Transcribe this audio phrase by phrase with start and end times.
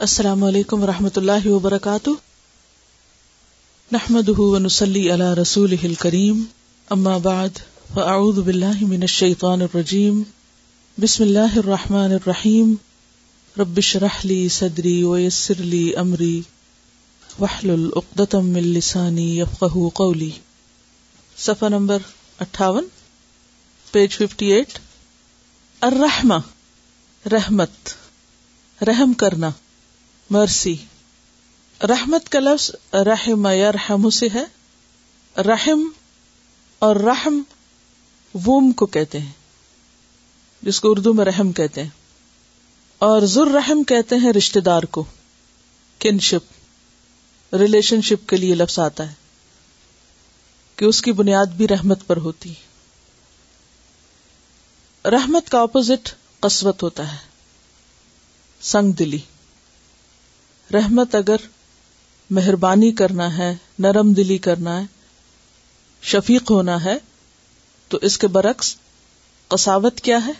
[0.00, 2.10] السلام علیکم و رحمۃ اللہ وبرکاتہ۔
[3.92, 6.44] نحمد ونسلی علی رسول کریم
[6.90, 7.48] اما بعد،
[7.94, 10.22] فاعوذ باللہ من الشیطان الرجیم۔
[11.00, 12.74] بسم اللہ الرحمن الرحیم۔
[13.58, 16.40] ربش رحلی صدری ویسر لی امری۔
[17.40, 20.30] وحلل اقدتم من لسانی یفقہ قولی۔
[21.36, 21.98] صفحہ نمبر
[22.40, 22.84] اٹھاون،
[23.90, 24.78] پیج ففٹی ایٹ
[25.80, 26.34] الرحمہ،
[27.28, 27.88] رحمت،
[28.82, 29.50] رحم کرنا۔
[30.30, 30.76] مرسی۔
[31.82, 34.44] رحمت کا لفظ رحم یرحم سے ہے۔
[35.40, 35.88] رحم
[36.78, 37.42] اور رحم
[38.34, 39.32] ووم کو کہتے ہیں،
[40.62, 41.90] جس کو اردو میں رحم کہتے ہیں۔
[42.98, 45.04] اور ذر رحم کہتے ہیں رشتے دار کو
[45.98, 46.52] کنشپ
[47.54, 49.14] ریلیشن شپ کے لیے لفظ آتا ہے۔
[50.76, 52.54] کہ اس کی بنیاد بھی رحمت پر ہوتی۔
[55.04, 57.18] رحمت کا اپوزٹ قسوت ہوتا ہے،
[58.60, 59.18] سنگ دلی۔
[60.74, 61.36] رحمت اگر
[62.30, 64.84] مہربانی کرنا ہے، نرم دلی کرنا ہے،
[66.02, 66.98] شفیق ہونا ہے،
[67.88, 68.76] تو اس کے برعکس
[69.48, 70.32] قساوت کیا ہے؟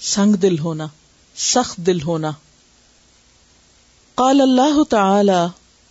[0.00, 0.86] سنگ دل ہونا،
[1.36, 2.30] سخت دل ہونا۔
[4.14, 5.46] قال اللہ تعالی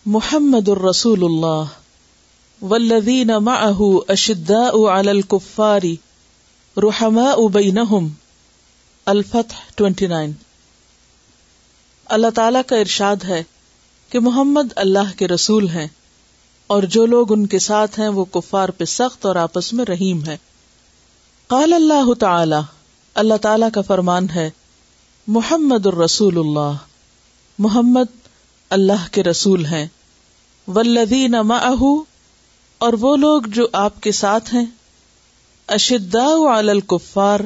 [0.06, 1.64] محمد الرسول اللہ،
[2.62, 5.81] والذین معه اشداء علی الكفار
[6.78, 8.08] رحماء بینہم۔
[9.06, 10.48] الفتح، 29
[12.10, 13.44] اللہ تعالی کا ارشاد ہے
[14.10, 15.88] کہ محمد اللہ کے رسول ہیں
[16.68, 20.26] اور جو لوگ ان کے ساتھ ہیں وہ کفار پہ سخت اور آپس میں رحیم
[20.26, 20.38] ہے
[21.48, 22.56] قال اللہ تعالی
[23.14, 24.50] اللہ تعالی کا فرمان ہے،
[25.28, 26.74] محمد الرسول اللہ،
[27.60, 28.28] محمد
[28.70, 29.88] اللہ کے رسول ہیں
[30.68, 31.88] ولدین معه
[32.78, 34.66] اور وہ لوگ جو آپ کے ساتھ ہیں۔
[35.68, 37.40] اشداء علی الکفار،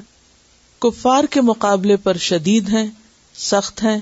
[0.79, 2.87] کفار کے مقابلے پر شدید ہیں،
[3.35, 3.99] سخت ہیں۔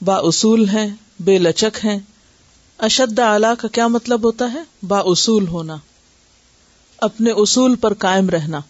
[0.00, 1.98] با اصول ہیں، بے لچک ہیں۔
[2.78, 5.76] اشد اعلی کا کیا مطلب ہوتا ہے؟ با اصول ہونا۔
[6.98, 8.60] اپنے اصول پر قائم رہنا۔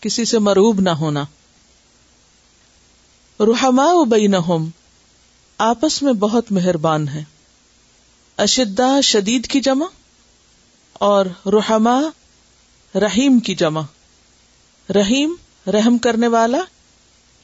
[0.00, 1.24] کسی سے مروب نہ ہونا۔
[3.40, 4.68] رحما بینہم،
[5.58, 7.24] آپس میں بہت مہربان ہے
[8.36, 9.86] اشدا شدید کی جمع
[10.92, 12.02] اور رحما
[12.94, 13.82] رحیم کی جمع۔
[14.94, 15.34] رحیم
[15.66, 16.60] رحم کرنے والا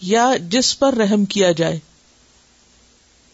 [0.01, 1.79] یا جس پر رحم کیا جائے۔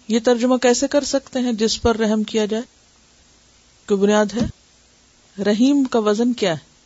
[0.09, 2.63] یہ ترجمہ کیسے کر سکتے ہیں جس پر رحم کیا جائے؟
[3.89, 4.47] کوئی بنیاد ہے؟
[5.43, 6.77] رحیم کا وزن کیا ہے؟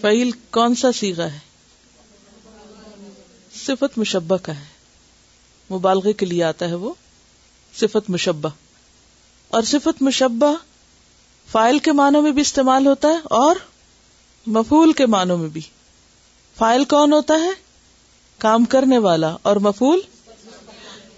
[0.00, 1.38] فعیل کون سا سیگا ہے؟
[3.54, 4.64] صفت مشبہ کا ہے۔
[5.74, 6.94] مبالغے کے لیے آتا ہے وہ
[7.76, 8.48] صفت مشبہ۔
[9.48, 10.56] اور صفت مشبہ
[11.50, 13.56] فائل کے معنوں میں بھی استعمال ہوتا ہے اور
[14.46, 15.60] مفول کے معنوں میں بھی۔
[16.56, 17.50] فائل کون ہوتا ہے؟
[18.38, 20.00] کام کرنے والا اور مفول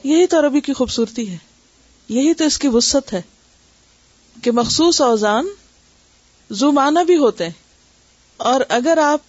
[0.04, 1.36] یہی تو عربی کی خوبصورتی ہے۔
[2.08, 3.22] یہی تو اس کی وسط ہے
[4.42, 5.46] کہ مخصوص اوزان
[6.50, 7.52] زو معنی بھی ہوتے ہیں۔
[8.36, 9.20] اور اگر آپ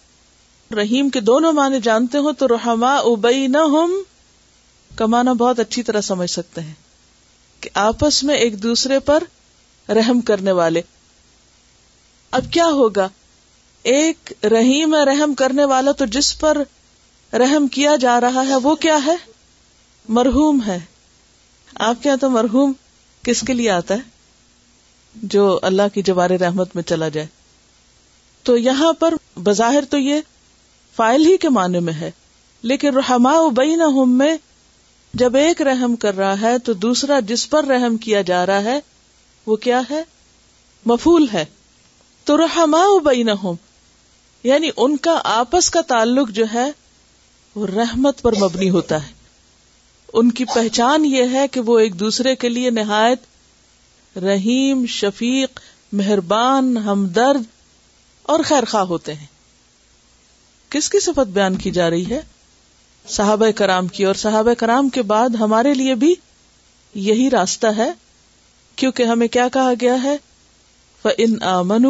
[0.74, 3.94] رحیم کے دونوں معنی جانتے ہو تو رحما ابئی نہ ہوم
[4.96, 6.74] کمانا بہت اچھی طرح سمجھ سکتے ہیں
[7.60, 9.24] کہ آپس میں ایک دوسرے پر
[9.90, 10.82] رحم کرنے والے۔
[12.32, 13.10] اب کیا ہوگا؟
[13.84, 16.58] ایک رحیم رحم کرنے والا تو جس پر
[17.34, 19.16] رحم کیا جا رہا ہے وہ کیا ہے؟
[20.10, 20.80] مرحوم ہے۔
[21.76, 22.74] آپ کے یہاں تو مرحوم
[23.22, 24.00] کس کے لیے آتا ہے؟
[25.16, 27.28] جو اللہ کی جبار رحمت میں چلا جائے۔
[28.44, 30.22] تو یہاں پر بظاہر تو یہ
[30.96, 32.12] فائل ہی کے معنی میں ہے۔
[32.62, 34.38] لیکن رحما بین میں
[35.14, 38.80] جب ایک رحم کر رہا ہے تو دوسرا جس پر رحم کیا جا رہا ہے،
[39.46, 40.04] وہ کیا ہے؟
[40.86, 41.46] مفول ہے۔
[42.24, 43.30] تو رحما بین
[44.44, 46.72] یعنی ان کا آپس کا تعلق جو ہے،
[47.56, 49.23] وہ رحمت پر مبنی ہوتا ہے۔
[50.14, 53.20] ان کی پہچان یہ ہے کہ وہ ایک دوسرے کے لیے نہایت
[54.18, 55.60] رحیم، شفیق،
[55.92, 57.42] مہربان، ہمدرد
[58.24, 59.26] اور خیر خواہ ہوتے ہیں۔
[60.70, 62.22] کس کی صفت بیان کی جا رہی ہے؟
[63.10, 66.16] صحابہ کرام کی۔ اور صحابہ کرام کے بعد ہمارے لیے بھی
[66.96, 67.92] یہی راستہ ہے،
[68.76, 70.18] کیونکہ ہمیں کیا کہا گیا ہے؟
[71.18, 71.86] ان آمن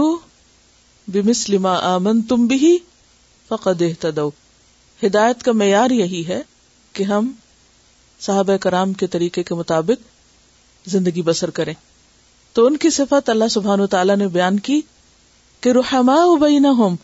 [1.07, 2.77] بمسلما آمن تم بھی
[3.47, 3.81] فقد
[5.03, 6.41] ہدایت کا معیار یہی ہے
[6.93, 7.31] کہ ہم
[8.25, 10.01] صحابہ کرام کے طریقے کے مطابق
[10.89, 11.73] زندگی بسر کریں۔
[12.53, 14.81] تو ان کی صفت اللہ سبحان و تعالیٰ نے بیان کی
[15.61, 16.95] کہ رحما بینہم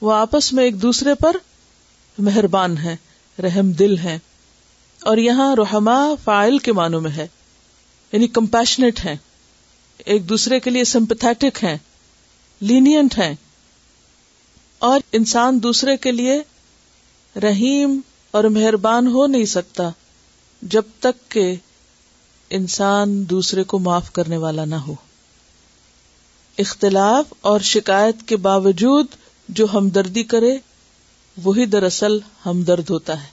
[0.00, 1.36] وہ آپس میں ایک دوسرے پر
[2.18, 2.96] مہربان ہے
[3.42, 4.18] رحم دل ہے
[5.02, 7.26] اور یہاں رحما فائل کے معنوں میں ہے
[8.12, 9.16] یعنی کمپیشنٹ ہے
[9.98, 11.78] ایک دوسرے کے لیے سمپتھیٹک ہے
[12.60, 13.34] لینئنٹ ہے
[14.78, 16.42] اور انسان دوسرے کے لیے
[17.36, 18.00] رحیم
[18.30, 19.90] اور مہربان ہو نہیں سکتا۔
[20.62, 21.54] جب تک کہ
[22.50, 24.94] انسان دوسرے کو معاف کرنے والا نہ ہو۔
[26.58, 29.06] اختلاف اور شکایت کے باوجود
[29.48, 30.58] جو ہمدردی کرے،
[31.44, 33.26] وہی دراصل ہمدرد ہوتا ہے۔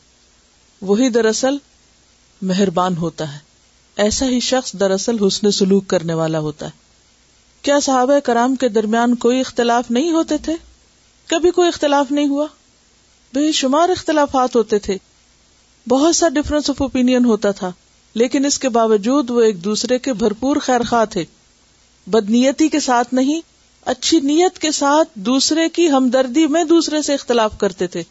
[0.82, 1.58] وہی دراصل
[2.42, 3.38] مہربان ہوتا ہے۔
[3.96, 6.72] ایسا ہی شخص دراصل حسن سلوک کرنے والا ہوتا ہے۔
[7.62, 10.56] کیا صحابہ کرام کے درمیان کوئی اختلاف نہیں ہوتے تھے؟
[11.28, 12.48] کبھی کوئی اختلاف نہیں ہوا؟
[13.34, 14.98] بے شمار اختلافات ہوتے تھے۔
[15.88, 17.72] بہت سا ڈفرنس آف اوپین ہوتا تھا،
[18.14, 21.26] لیکن اس کے باوجود وہ ایک دوسرے کے بھرپور خیر خواہ تھے۔
[22.08, 23.42] بدنیتی کے ساتھ نہیں،
[23.86, 28.04] اچھی نیت کے ساتھ دوسرے کی ہمدردی میں دوسرے سے اختلاف کرتے تھے۔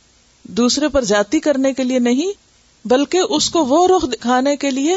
[0.44, 2.32] دوسرے پر جاتی کرنے کے لیے نہیں،
[2.84, 4.96] بلکہ اس کو وہ رخ دکھانے کے لیے،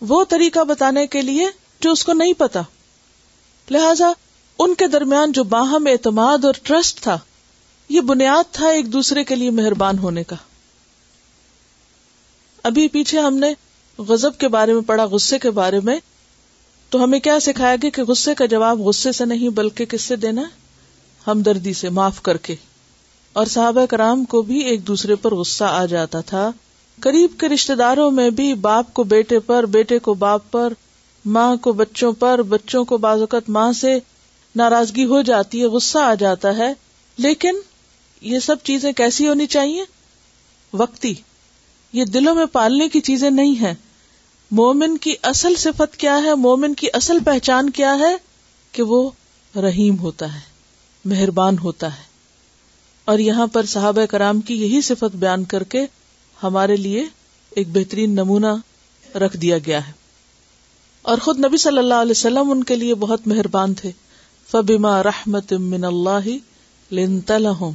[0.00, 1.46] وہ طریقہ بتانے کے لیے
[1.80, 2.62] جو اس کو نہیں پتا۔
[3.70, 4.12] لہذا
[4.58, 7.18] ان کے درمیان جو باہم اعتماد اور ٹرسٹ تھا،
[7.88, 10.36] یہ بنیاد تھا ایک دوسرے کے لیے مہربان ہونے کا۔
[12.62, 13.52] ابھی پیچھے ہم نے
[13.98, 16.00] غزب کے بارے میں پڑھا، غصے کے بارے میں۔
[16.90, 20.16] تو ہمیں کیا سکھایا گیا کہ غصے کا جواب غصے سے نہیں، بلکہ کس سے
[20.16, 20.42] دینا
[21.26, 22.54] ہمدردی سے، معاف کر کے۔
[23.32, 26.50] اور صحابہ کرام کو بھی ایک دوسرے پر غصہ آ جاتا تھا۔
[27.00, 30.72] قریب کے رشتے داروں میں بھی باپ کو بیٹے پر، بیٹے کو باپ پر،
[31.24, 33.98] ماں کو بچوں پر، بچوں کو بعض اوقات ماں سے
[34.56, 36.72] ناراضگی ہو جاتی ہے، غصہ آ جاتا ہے۔
[37.18, 37.56] لیکن
[38.20, 39.84] یہ سب چیزیں کیسی ہونی چاہیے؟
[40.72, 41.14] وقتی۔
[41.92, 43.74] یہ دلوں میں پالنے کی چیزیں نہیں ہیں۔
[44.50, 48.16] مومن کی اصل صفت کیا ہے؟ مومن کی اصل پہچان کیا ہے؟
[48.72, 49.10] کہ وہ
[49.56, 50.40] رحیم ہوتا ہے،
[51.04, 52.02] مہربان ہوتا ہے۔
[53.04, 55.86] اور یہاں پر صحابہ کرام کی یہی صفت بیان کر کے
[56.42, 57.04] ہمارے لیے
[57.50, 58.56] ایک بہترین نمونہ
[59.18, 59.92] رکھ دیا گیا ہے۔
[61.02, 63.92] اور خود نبی صلی اللہ علیہ وسلم ان کے لیے بہت مہربان تھے۔
[64.50, 67.70] فبیما رحمت من اللہ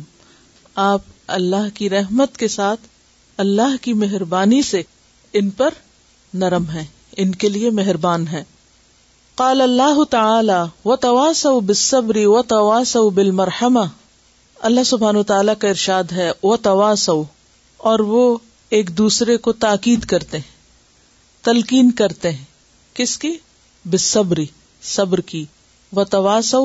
[0.75, 2.81] آپ اللہ کی رحمت کے ساتھ
[3.37, 4.81] اللہ کی مہربانی سے
[5.33, 5.69] ان پر
[6.33, 6.85] نرم ہے
[7.17, 8.43] ان کے لیے مہربان ہے
[9.35, 13.79] قال اللہ تعالی و تواس بصبری و تواس بال مرحمہ
[14.59, 17.09] اللہ سبحان تعالیٰ کا ارشاد ہے وہ تواس
[17.77, 18.37] اور وہ
[18.69, 20.55] ایک دوسرے کو تاکید کرتے ہیں،
[21.43, 22.45] تلقین کرتے ہیں۔
[22.93, 23.37] کس کی؟
[23.85, 24.45] بصبری
[24.83, 25.45] صبر کی۔
[25.95, 26.55] و تواس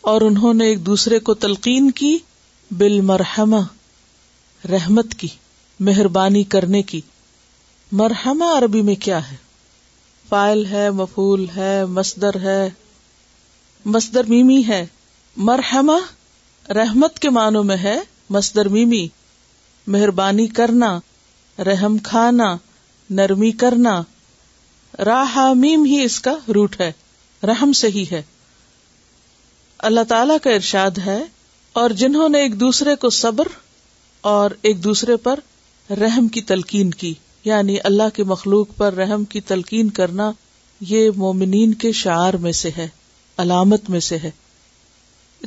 [0.00, 2.18] اور انہوں نے ایک دوسرے کو تلقین کی
[2.70, 3.60] بال مرحمہ
[4.70, 5.28] رحمت کی۔
[5.80, 7.00] مہربانی کرنے کی۔
[7.92, 9.36] مرحمہ عربی میں کیا ہے؟
[10.28, 12.70] فائل ہے مفول ہے، مصدر ہے۔
[13.84, 14.86] مصدر میمی ہے۔
[15.36, 15.98] مرحمہ
[16.72, 18.00] رحمت کے معنوں میں ہے
[18.30, 19.08] مصدر میمی۔
[19.86, 21.00] مہربانی کرنا،
[21.58, 22.56] رحم کھانا،
[23.10, 24.02] نرمی کرنا۔
[25.04, 26.92] راہ میم ہی اس کا روٹ ہے،
[27.42, 28.22] رحم سے ہی ہے۔
[29.78, 31.24] اللہ تعالی کا ارشاد ہے،
[31.72, 33.48] اور جنہوں نے ایک دوسرے کو صبر
[34.20, 35.40] اور ایک دوسرے پر
[35.90, 37.14] رحم کی تلقین کی
[37.44, 40.32] یعنی اللہ کی مخلوق پر رحم کی تلقین کرنا
[40.80, 42.88] یہ مومنین کے شعار میں سے ہے،
[43.36, 44.30] علامت میں سے ہے۔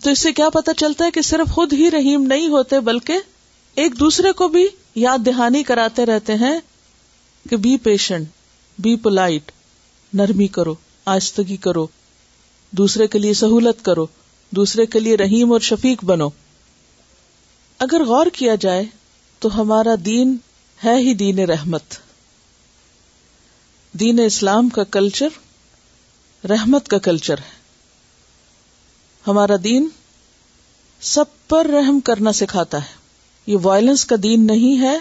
[0.03, 3.13] تو اس سے کیا پتا چلتا ہے کہ صرف خود ہی رحیم نہیں ہوتے، بلکہ
[3.75, 6.59] ایک دوسرے کو بھی یاد دہانی کراتے رہتے ہیں
[7.49, 8.27] کہ بی پیشنٹ
[8.79, 9.51] بی پولائٹ
[10.13, 10.75] نرمی کرو،
[11.05, 11.87] آہستگی کرو،
[12.71, 14.05] دوسرے کے لیے سہولت کرو،
[14.49, 16.29] دوسرے کے لیے رحیم اور شفیق بنو۔
[17.79, 18.83] اگر غور کیا جائے
[19.39, 20.37] تو ہمارا دین
[20.85, 21.83] ہے ہی دین رحمت۔
[23.93, 25.27] دین اسلام کا کلچر
[26.47, 27.57] رحمت کا کلچر ہے۔
[29.27, 29.89] ہمارا دین
[31.01, 32.95] سب پر رحم کرنا سکھاتا ہے۔
[33.47, 34.99] یہ وائلنس کا دین نہیں ہے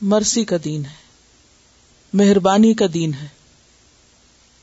[0.00, 1.08] مرسی کا دین ہے۔
[2.12, 3.28] مہربانی کا دین ہے۔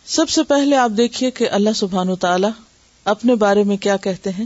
[0.05, 2.47] سب سے پہلے آپ دیکھیے کہ اللہ سبحان و تعالی
[3.03, 4.45] اپنے بارے میں کیا کہتے ہیں۔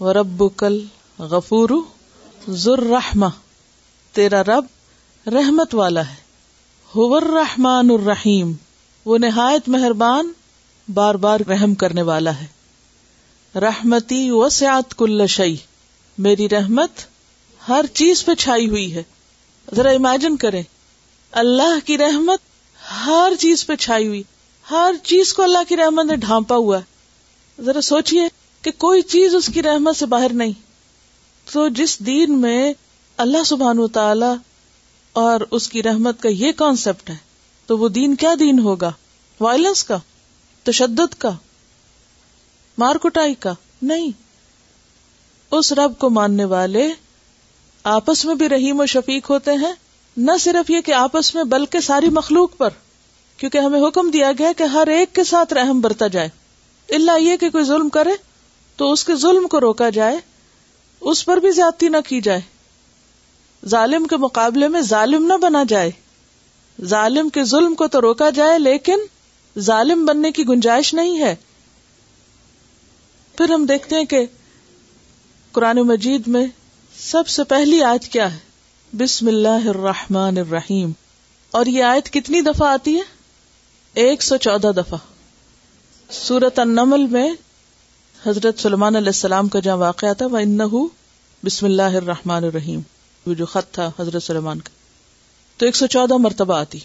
[0.00, 0.84] رب کل
[1.18, 1.70] غفور
[2.48, 3.26] ذر رحمہ
[4.12, 4.64] تیرا رب
[5.26, 6.14] رحمت والا ہے.
[7.22, 8.52] رحمان الرحیم
[9.04, 10.32] وہ نہایت مہربان
[10.88, 12.46] بار بار رحم کرنے والا ہے.
[13.54, 15.56] رحمتی وسعت کل شعی
[16.18, 16.90] میری رحمت
[17.68, 19.02] ہر چیز پہ چھائی ہوئی ہے.
[19.76, 20.62] ذرا امیجن کرے
[21.32, 22.40] اللہ کی رحمت
[23.06, 24.22] ہر چیز پہ چھائی ہوئی،
[24.70, 27.62] ہر چیز کو اللہ کی رحمت نے ڈھانپا ہوا ہے.
[27.62, 28.28] ذرا سوچئے
[28.62, 30.52] کہ کوئی چیز اس کی رحمت سے باہر نہیں
[31.52, 32.72] تو جس دین میں
[33.16, 34.32] اللہ سبحان و تعالی
[35.12, 37.16] اور اس کی رحمت کا یہ کانسیپٹ ہے،
[37.66, 38.92] تو وہ دین کیا دین ہوگا؟
[39.40, 39.98] وائلنس کا،
[40.62, 41.30] تشدد کا،
[42.78, 44.10] مار کٹائی کا؟ نہیں۔
[45.50, 46.88] اس رب کو ماننے والے
[47.84, 49.72] آپس میں بھی رحیم و شفیق ہوتے ہیں،
[50.16, 52.68] نہ صرف یہ کہ آپس میں، بلکہ ساری مخلوق پر۔
[53.36, 56.28] کیونکہ ہمیں حکم دیا گیا کہ ہر ایک کے ساتھ رحم برتا جائے۔
[56.88, 58.10] اللہ یہ کہ کوئی ظلم کرے،
[58.76, 60.16] تو اس کے ظلم کو روکا جائے۔
[61.04, 62.40] اس پر بھی زیادتی نہ کی جائے۔
[63.66, 65.90] ظالم کے مقابلے میں ظالم نہ بنا جائے۔
[66.82, 68.98] ظالم کے ظلم کو تو روکا جائے، لیکن
[69.58, 71.36] ظالم بننے کی گنجائش نہیں ہے۔
[73.36, 74.26] پھر ہم دیکھتے ہیں کہ
[75.52, 76.46] قرآن مجید میں
[76.98, 78.38] سب سے پہلی آیت کیا ہے؟
[78.96, 80.92] بسم اللہ الرحمن الرحیم۔
[81.50, 83.02] اور یہ آیت کتنی دفعہ آتی ہے؟
[83.94, 84.98] ایک سو چودہ دفعہ۔
[86.10, 87.30] سورت النمل میں
[88.26, 90.58] حضرت سلمان علیہ السلام کا جہاں واقعہ تھا وہ ان
[91.44, 92.80] بسم اللہ الرحمن الرحیم
[93.26, 94.68] وہ جو خط تھا حضرت سلمان کا۔
[95.56, 96.78] تو ایک سو چودہ مرتبہ آتی۔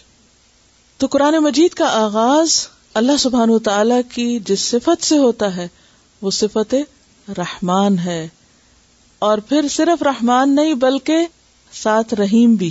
[0.96, 5.68] تو قرآن مجید کا آغاز اللہ سبحان تعالی کی جس صفت سے ہوتا ہے،
[6.22, 6.74] وہ صفت
[7.28, 8.28] رحمان ہے۔
[9.18, 11.16] اور پھر صرف رحمان نہیں، بلکہ
[11.72, 12.70] ساتھ رحیم بھی۔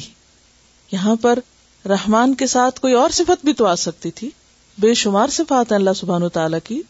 [0.92, 1.40] یہاں پر
[1.86, 4.30] رحمان کے ساتھ کوئی اور صفت بھی تو آ سکتی تھی۔
[4.78, 6.82] بے شمار صفات اللہ سبحان و تعالی کی۔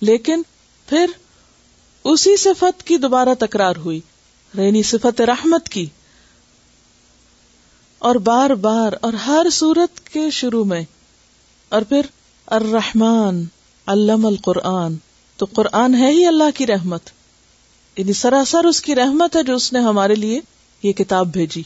[0.00, 0.42] لیکن
[0.90, 1.06] پھر
[2.04, 4.00] اسی صفت کی دوبارہ تکرار ہوئی
[4.56, 5.86] رینی صفت رحمت کی۔
[7.98, 10.82] اور بار بار اور ہر صورت کے شروع میں،
[11.68, 12.00] اور پھر
[12.46, 13.44] الرحمن،
[13.86, 14.94] علم القرآن۔
[15.36, 17.10] تو قرآن ہے ہی اللہ کی رحمت۔
[17.96, 20.40] یعنی سراسر اس کی رحمت ہے جو اس نے ہمارے لیے
[20.82, 21.62] یہ کتاب بھیجی۔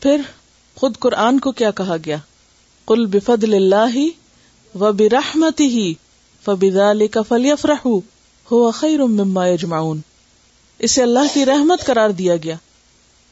[0.00, 0.20] پھر
[0.74, 2.16] خود قرآن کو کیا کہا گیا؟
[2.86, 3.96] کل بفد اللہ
[4.78, 5.94] و برحمت ہی
[6.44, 7.22] فبال کا
[8.50, 10.00] ہو خیر مما یجمعون۔
[10.78, 12.54] اسے اللہ کی رحمت قرار دیا گیا۔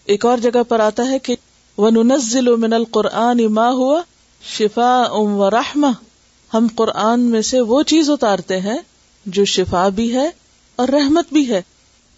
[0.04, 1.36] ایک اور جگہ پر آتا ہے کہ
[1.78, 4.00] وَنُنَزِّلُ مِنَ الْقُرْآنِ مَا هُوَ
[4.42, 5.92] شِفَاءٌ وَرَحْمَةٌ۔
[6.54, 8.78] ہم قرآن میں سے وہ چیز اتارتے ہیں
[9.26, 10.30] جو شفا بھی ہے
[10.76, 11.62] اور رحمت بھی ہے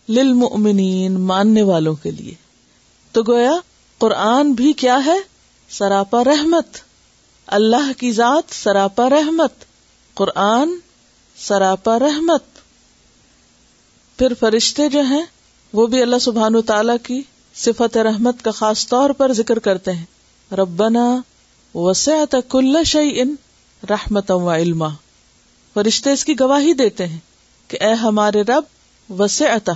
[0.09, 2.35] للمؤمنین ماننے والوں کے لیے۔
[3.13, 3.53] تو گویا
[3.99, 5.17] قرآن بھی کیا ہے؟
[5.71, 6.67] سراپا رحمت۔
[7.47, 9.53] اللہ کی ذات سراپا رحمت۔
[10.15, 10.69] قرآن
[11.37, 12.58] سراپا رحمت۔
[14.19, 15.25] پھر فرشتے جو ہیں،
[15.73, 17.23] وہ بھی اللہ سبحان و تعالی کی
[17.55, 20.05] صفت رحمت کا خاص طور پر ذکر کرتے ہیں۔
[20.53, 21.21] ربنا
[21.75, 23.35] وسعت کل شعی ان
[23.91, 24.89] رحمت و علما۔
[25.75, 27.19] فرشتے اس کی گواہی دیتے ہیں
[27.69, 28.63] کہ اے ہمارے رب،
[29.21, 29.71] وسعت،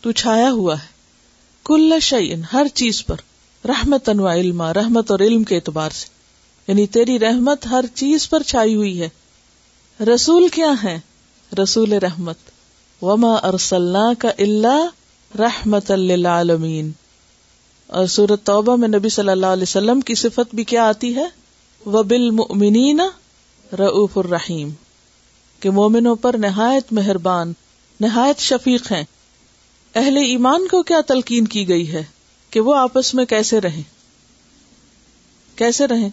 [0.00, 0.86] تو چھایا ہوا ہے۔
[1.64, 3.16] کل شعی ہر چیز پر
[3.66, 6.06] رحمت و علما، رحمت اور علم کے اعتبار سے۔
[6.68, 9.08] یعنی تیری رحمت ہر چیز پر چھائی ہوئی ہے۔
[10.04, 11.00] رسول کیا ہے
[11.62, 12.36] رسول رحمت۔
[13.02, 14.86] وما ارسلنا کا اللہ
[15.38, 16.90] رحمت للعالمین
[17.86, 21.24] اور سورت توبہ میں نبی صلی اللہ علیہ وسلم کی صفت بھی کیا آتی ہے؟
[21.86, 23.00] وہ بالمؤمنین
[23.72, 24.70] رعوف الرحیم
[25.60, 27.52] کہ مومنوں پر نہایت مہربان،
[28.00, 29.04] نہایت شفیق ہیں۔
[29.94, 32.04] اہل ایمان کو کیا تلقین کی گئی ہے
[32.50, 33.82] کہ وہ آپس میں کیسے رہیں؟
[35.56, 36.10] کیسے رہیں؟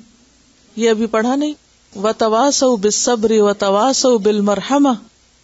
[0.75, 1.53] یہ ابھی پڑھا نہیں۔
[1.95, 4.49] و تواس بصبری و تواس بل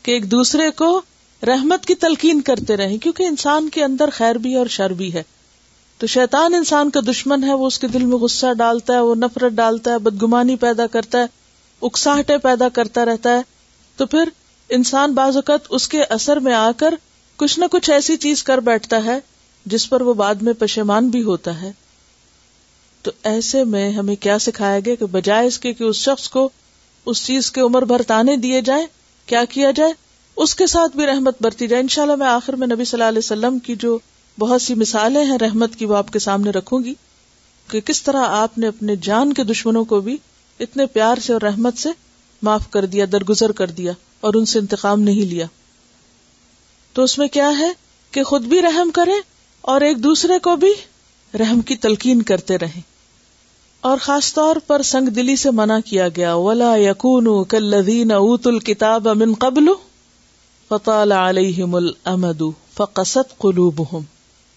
[0.04, 1.02] کہ ایک دوسرے کو
[1.46, 5.24] رحمت کی تلقین کرتے رہے کیونکہ انسان کے اندر خیر بھی اور شر بھی ہے۔
[5.98, 9.16] تو شیطان انسان کا دشمن ہے، وہ اس کے دل میں غصہ ڈالتا ہے، وہ
[9.16, 11.26] نفرت ڈالتا ہے، بدگمانی پیدا کرتا ہے
[11.82, 13.42] اکساہٹے پیدا کرتا رہتا ہے۔
[13.96, 14.30] تو پھر
[14.70, 16.94] انسان بعض اوقات اس کے اثر میں آ کر
[17.36, 19.20] کچھ نہ کچھ ایسی چیز کر بیٹھتا ہے،
[19.66, 21.72] جس پر وہ بعد میں پشیمان بھی ہوتا ہے۔
[23.02, 26.50] تو ایسے میں ہمیں کیا سکھایا گیا کہ بجائے اس کے کہ اس شخص کو
[27.06, 28.86] اس چیز کے عمر بھر تانے دیے جائیں،
[29.26, 30.07] کیا کیا جائے؟
[30.38, 33.20] اس کے ساتھ بھی رحمت برتی جائے۔ انشاءاللہ میں آخر میں نبی صلی اللہ علیہ
[33.20, 34.00] وسلم کی جو
[34.40, 36.94] بہت سی مثالیں ہیں رحمت کی وہ آپ کے سامنے رکھوں گی
[37.72, 40.18] کہ کس طرح آپ نے اپنے جان کے دشمنوں کو بھی
[40.60, 41.90] اتنے پیار سے اور رحمت سے
[42.42, 45.46] معاف کر دیا، درگزر کر دیا اور ان سے انتقام نہیں لیا۔
[46.94, 47.72] تو اس میں کیا ہے
[48.12, 49.14] کہ خود بھی رحم کرے
[49.62, 50.74] اور ایک دوسرے کو بھی
[51.40, 52.82] رحم کی تلقین کرتے رہیں۔
[53.82, 59.10] اور خاص طور پر سنگ دلی سے منع کیا گیا، ولا یقون کلین اوت الکتاب
[59.10, 59.70] امن قبل
[60.70, 62.42] فطال علیہم الامد
[62.74, 64.02] فقست قلوبہم۔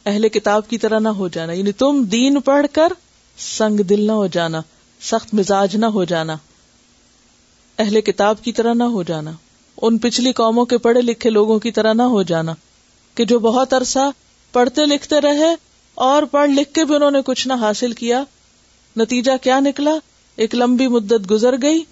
[0.06, 2.92] اہل کتاب کی طرح نہ ہو جانا یعنی تم دین پڑھ کر
[3.38, 4.60] سنگ دل نہ ہو جانا،
[5.00, 6.36] سخت مزاج نہ ہو جانا۔
[7.78, 9.30] اہل کتاب کی طرح نہ ہو جانا،
[9.82, 12.54] ان پچھلی قوموں کے پڑھے لکھے لوگوں کی طرح نہ ہو جانا،
[13.14, 14.10] کہ جو بہت عرصہ
[14.52, 15.54] پڑھتے لکھتے رہے
[15.94, 18.22] اور پڑھ لکھ کے بھی انہوں نے کچھ نہ حاصل کیا۔
[18.96, 19.98] نتیجہ کیا نکلا؟
[20.36, 21.82] ایک لمبی مدت گزر گئی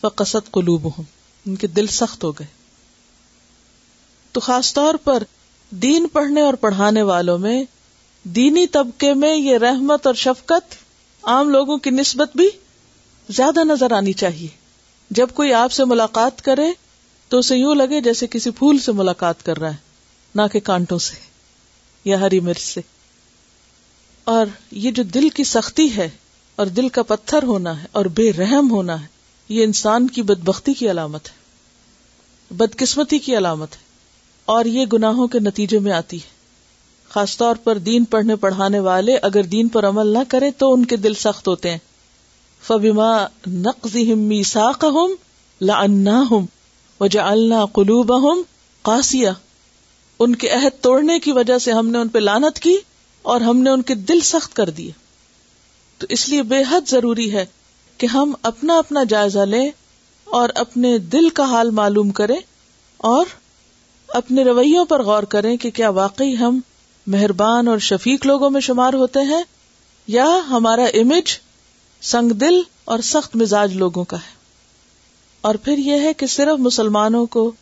[0.00, 1.02] فقصت قلوب ہوں
[1.46, 2.59] ان کے دل سخت ہو گئے۔
[4.32, 5.22] تو خاص طور پر
[5.70, 7.64] دین پڑھنے اور پڑھانے والوں میں
[8.24, 10.74] دینی طبقے میں یہ رحمت اور شفقت
[11.22, 12.48] عام لوگوں کی نسبت بھی
[13.28, 14.48] زیادہ نظر آنی چاہیے۔
[15.10, 16.72] جب کوئی آپ سے ملاقات کرے
[17.28, 19.76] تو اسے یوں لگے جیسے کسی پھول سے ملاقات کر رہا ہے،
[20.34, 21.14] نہ کہ کانٹوں سے
[22.04, 22.80] یا ہری مرچ سے۔
[24.24, 26.08] اور یہ جو دل کی سختی ہے
[26.56, 29.06] اور دل کا پتھر ہونا ہے اور بے رحم ہونا ہے،
[29.48, 31.34] یہ انسان کی بدبختی کی علامت ہے،
[32.54, 33.89] بدقسمتی کی علامت ہے۔
[34.50, 36.28] اور یہ گناہوں کے نتیجے میں آتی ہے۔
[37.08, 40.84] خاص طور پر دین پڑھنے پڑھانے والے اگر دین پر عمل نہ کرے تو ان
[40.84, 41.78] کے دل سخت ہوتے ہیں۔
[42.66, 45.14] فبما نقضهم ميثاقهم
[45.60, 46.44] لعناهم
[47.00, 48.42] وجعلنا قلوبهم
[48.82, 49.28] قاسیہ۔
[50.18, 52.76] ان کے عہد توڑنے کی وجہ سے ہم نے ان پہ لانت کی
[53.22, 54.92] اور ہم نے ان کے دل سخت کر دیے۔
[55.98, 57.46] تو اس لیے بے حد ضروری ہے
[57.98, 59.70] کہ ہم اپنا اپنا جائزہ لیں
[60.24, 62.36] اور اپنے دل کا حال معلوم کریں
[62.96, 63.26] اور
[64.14, 66.60] اپنے رویوں پر غور کریں کہ کیا واقعی ہم
[67.06, 69.42] مہربان اور شفیق لوگوں میں شمار ہوتے ہیں،
[70.06, 71.38] یا ہمارا امیج
[72.02, 74.34] سنگ دل اور سخت مزاج لوگوں کا ہے۔
[75.40, 77.52] اور پھر یہ ہے کہ صرف مسلمانوں کو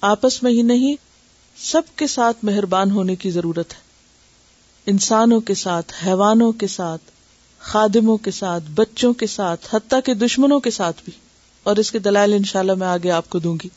[0.00, 0.94] آپس میں ہی نہیں،
[1.56, 3.80] سب کے ساتھ مہربان ہونے کی ضرورت ہے۔
[4.86, 7.02] انسانوں کے ساتھ، حیوانوں کے ساتھ،
[7.58, 11.12] خادموں کے ساتھ، بچوں کے ساتھ، حتیٰ کے دشمنوں کے ساتھ بھی۔
[11.62, 13.68] اور اس کے دلائل انشاءاللہ میں آگے آپ کو دوں گی۔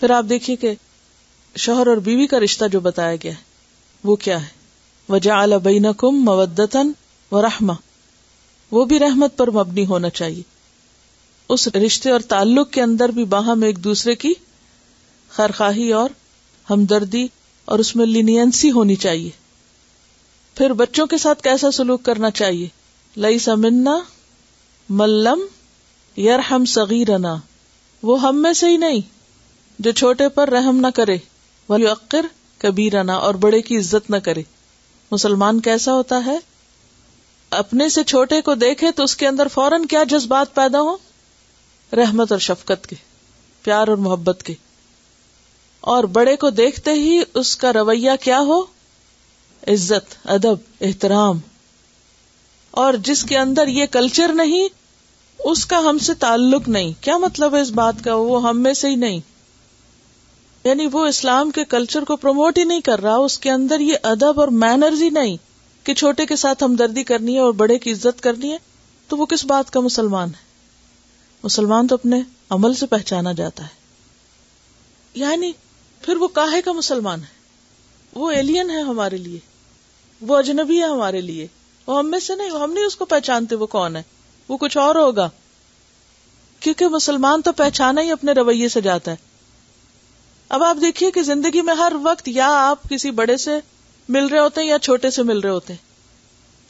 [0.00, 0.74] پھر آپ دیکھیے کہ
[1.58, 3.42] شوہر اور بیوی کا رشتہ جو بتایا گیا ہے،
[4.04, 4.46] وہ کیا ہے؟
[5.08, 6.92] وجہ بینکم مودتن
[7.32, 7.72] و رحمہ
[8.70, 10.42] وہ بھی رحمت پر مبنی ہونا چاہیے۔
[11.48, 14.32] اس رشتے اور تعلق کے اندر بھی باہم ایک دوسرے کی
[15.30, 16.10] خرخواہی اور
[16.70, 17.26] ہمدردی
[17.64, 19.30] اور اس میں لینئنسی ہونی چاہیے۔
[20.54, 22.68] پھر بچوں کے ساتھ کیسا سلوک کرنا چاہیے؟
[23.16, 23.98] لئی سمنا
[24.90, 25.40] ملم
[26.16, 27.36] یار ہم سگیرنا
[28.02, 29.00] وہ ہم میں سے ہی نہیں
[29.78, 31.16] جو چھوٹے پر رحم نہ کرے۔
[31.68, 32.26] وہ عقر
[32.58, 34.42] کبیرنا اور بڑے کی عزت نہ کرے۔
[35.10, 36.38] مسلمان کیسا ہوتا ہے؟
[37.50, 40.96] اپنے سے چھوٹے کو دیکھے تو اس کے اندر فوراً کیا جذبات پیدا ہو
[41.92, 42.96] رحمت اور شفقت کے،
[43.62, 44.54] پیار اور محبت کے۔
[45.80, 48.62] اور بڑے کو دیکھتے ہی اس کا رویہ کیا ہو؟
[49.68, 51.38] عزت، ادب، احترام۔
[52.70, 54.68] اور جس کے اندر یہ کلچر نہیں،
[55.38, 58.74] اس کا ہم سے تعلق نہیں۔ کیا مطلب ہے اس بات کا؟ وہ ہم میں
[58.74, 59.20] سے ہی نہیں۔
[60.68, 63.94] یعنی وہ اسلام کے کلچر کو پروموٹ ہی نہیں کر رہا، اس کے اندر یہ
[64.02, 65.36] ادب اور مینرز ہی نہیں
[65.84, 68.58] کہ چھوٹے کے ساتھ ہمدردی کرنی ہے اور بڑے کی عزت کرنی ہے،
[69.08, 70.44] تو وہ کس بات کا مسلمان ہے؟
[71.44, 73.68] مسلمان تو اپنے عمل سے پہچانا جاتا ہے۔
[75.14, 75.52] یعنی
[76.00, 77.38] پھر وہ کاہے کا مسلمان ہے؟
[78.14, 79.38] وہ ایلین ہے ہمارے لیے،
[80.20, 81.46] وہ اجنبی ہے ہمارے لیے۔
[81.86, 84.02] وہ ہم میں سے نہیں ہم نہیں اس کو پہچانتے وہ کون ہے؟
[84.48, 85.30] وہ کچھ اور ہوگا۔
[86.60, 89.27] کیونکہ مسلمان تو پہچانا ہی اپنے رویے سے جاتا ہے۔
[90.48, 93.58] اب آپ دیکھیے کہ زندگی میں ہر وقت یا آپ کسی بڑے سے
[94.08, 95.88] مل رہے ہوتے ہیں یا چھوٹے سے مل رہے ہوتے ہیں۔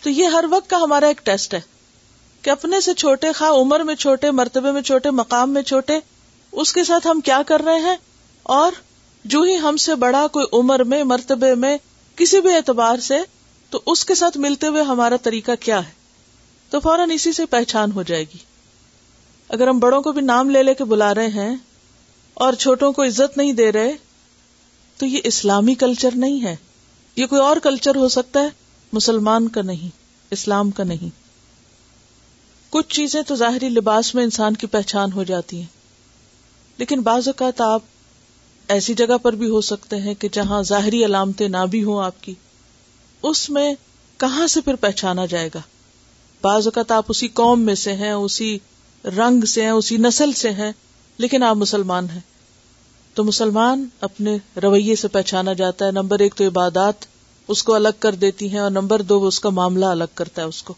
[0.03, 1.61] تو یہ ہر وقت کا ہمارا ایک ٹیسٹ ہے
[2.43, 5.99] کہ اپنے سے چھوٹے خواہ عمر میں چھوٹے، مرتبے میں چھوٹے، مقام میں چھوٹے،
[6.53, 7.97] اس کے ساتھ ہم کیا کر رہے ہیں؟
[8.43, 8.73] اور
[9.25, 11.79] جو ہی ہم سے بڑا کوئی عمر میں، مرتبے میں،
[12.17, 13.19] کسی بھی اعتبار سے،
[13.71, 15.93] تو اس کے ساتھ ملتے ہوئے ہمارا طریقہ کیا ہے؟
[16.71, 18.39] تو فوراً اسی سے پہچان ہو جائے گی۔
[19.49, 21.57] اگر ہم بڑوں کو بھی نام لے لے کے بلا رہے ہیں
[22.39, 23.93] اور چھوٹوں کو عزت نہیں دے رہے،
[24.97, 26.57] تو یہ اسلامی کلچر نہیں ہے۔
[27.17, 28.49] یہ کوئی اور کلچر ہو سکتا ہے؟
[28.93, 29.89] مسلمان کا نہیں،
[30.31, 31.09] اسلام کا نہیں۔
[32.71, 35.67] کچھ چیزیں تو ظاہری لباس میں انسان کی پہچان ہو جاتی ہیں۔
[36.79, 37.83] لیکن بعض اوقات آپ
[38.69, 42.23] ایسی جگہ پر بھی ہو سکتے ہیں کہ جہاں ظاہری علامتیں نہ بھی ہوں آپ
[42.23, 42.35] کی۔
[43.23, 43.75] اس میں
[44.17, 45.61] کہاں سے پھر پہچانا جائے گا؟
[46.43, 48.59] بعض اوقات آپ اسی قوم میں سے ہیں، اسی
[49.05, 50.73] رنگ سے ہیں، اسی نسل سے ہیں۔
[51.19, 52.21] لیکن آپ مسلمان ہیں۔
[53.15, 56.95] تو مسلمان اپنے رویے سے پہچانا جاتا ہے۔ نمبر ایک تو عبادات
[57.49, 60.47] اس کو الگ کر دیتی ہیں اور نمبر دو اس کا معاملہ الگ کرتا ہے
[60.47, 60.75] اس کو۔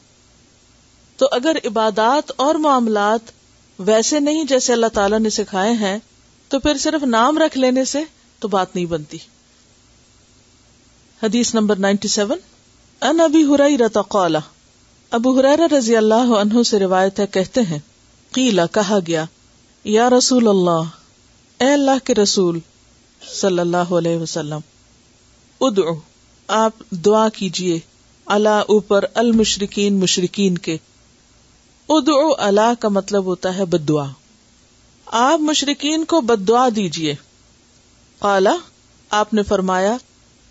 [1.16, 3.20] تو اگر عبادات اور معاملات
[3.78, 5.98] ویسے نہیں جیسے اللہ تعالیٰ نے سکھائے ہیں،
[6.48, 8.02] تو پھر صرف نام رکھ لینے سے
[8.38, 9.18] تو بات نہیں بنتی۔
[11.22, 12.38] حدیث نمبر نائنٹی سیون۔
[13.00, 14.38] ان ابی ہرائی رتا قالا۔
[15.10, 17.78] ابو ہرا رضی اللہ عنہ سے روایت ہے، کہتے ہیں
[18.32, 19.24] قیلا کہا گیا
[19.84, 20.82] یا رسول اللہ،
[21.60, 22.58] اے اللہ کے رسول
[23.32, 24.58] صلی اللہ علیہ وسلم،
[25.60, 25.94] ادعو،
[26.48, 27.78] آپ دعا کیجیے
[28.26, 30.76] اللہ اوپر المشرقین مشرقین کے۔
[31.88, 34.06] ادعو اللہ کا مطلب ہوتا ہے بد دعا۔
[35.06, 37.14] آپ مشرقین کو بد دعا دیجیے
[38.18, 38.56] کالا
[39.10, 39.96] آپ نے فرمایا،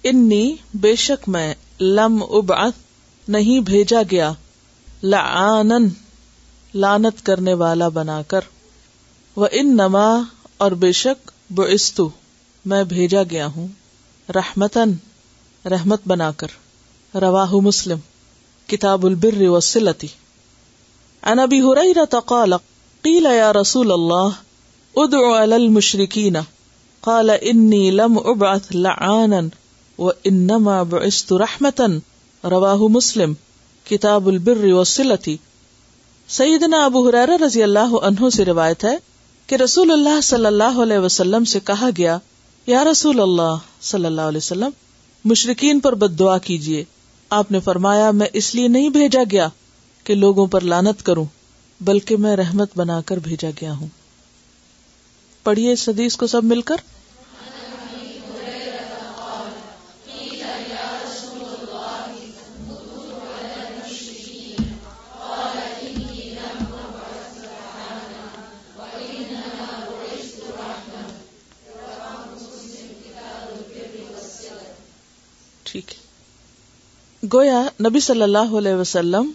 [0.04, 2.52] انی بے شک میں لم اب
[3.28, 4.32] نہیں بھیجا گیا،
[5.04, 5.88] لعانن
[6.74, 8.42] لانت کرنے والا بنا کر۔
[9.38, 10.08] وہ ان نما
[10.58, 12.08] اور بے شک بستو
[12.66, 13.68] میں بھیجا گیا ہوں
[14.30, 14.94] رحمتن
[15.66, 16.48] رحمت بنا کر
[17.14, 18.00] رواہ مسلم،
[18.70, 20.08] کتاب البر وسلتی
[21.24, 22.54] ان ابی ہریرہ قال،
[23.04, 24.38] قیل یا رسول اللہ،
[24.96, 26.38] ادعو علی المشرکین،
[27.04, 29.42] قال انی لم ابعث لعانا
[30.00, 31.86] وانما بعثت رحمتا،
[32.44, 33.34] رواہ مسلم،
[33.86, 35.36] کتاب البر والصلتی
[36.30, 38.98] سیدنا ابو حرارہ رضی اللہ عنہ سے روایت ہے
[39.50, 42.18] کہ رسول اللہ صلی اللہ علیہ وسلم سے کہا گیا،
[42.68, 44.70] یا رسول اللہ صلی اللہ علیہ وسلم
[45.26, 46.84] مشرقین پر بد دعا کیجیے
[47.30, 49.48] آپ نے فرمایا، میں اس لیے نہیں بھیجا گیا
[50.04, 51.26] کہ لوگوں پر لانت کروں،
[51.82, 53.88] بلکہ میں رحمت بنا کر بھیجا گیا ہوں۔
[55.44, 56.76] پڑھیے اس حدیث کو سب مل کر۔
[75.72, 76.10] ٹھیک ہے۔
[77.34, 79.32] گویا نبی صلی اللہ علیہ وسلم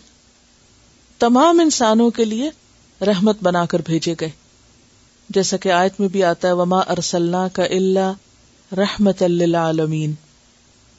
[1.19, 2.51] تمام انسانوں کے لیے
[3.05, 4.31] رحمت بنا کر بھیجے گئے۔
[5.29, 8.13] جیسا کہ آیت میں بھی آتا ہے، وما ارسلنا کا اللہ
[8.75, 10.07] رحمت اللہ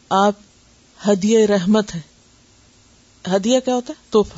[0.09, 0.33] آپ
[1.07, 2.01] ہدیہ رحمت ہے۔
[3.35, 4.37] ہدیہ کیا ہوتا ہے؟ توحفہ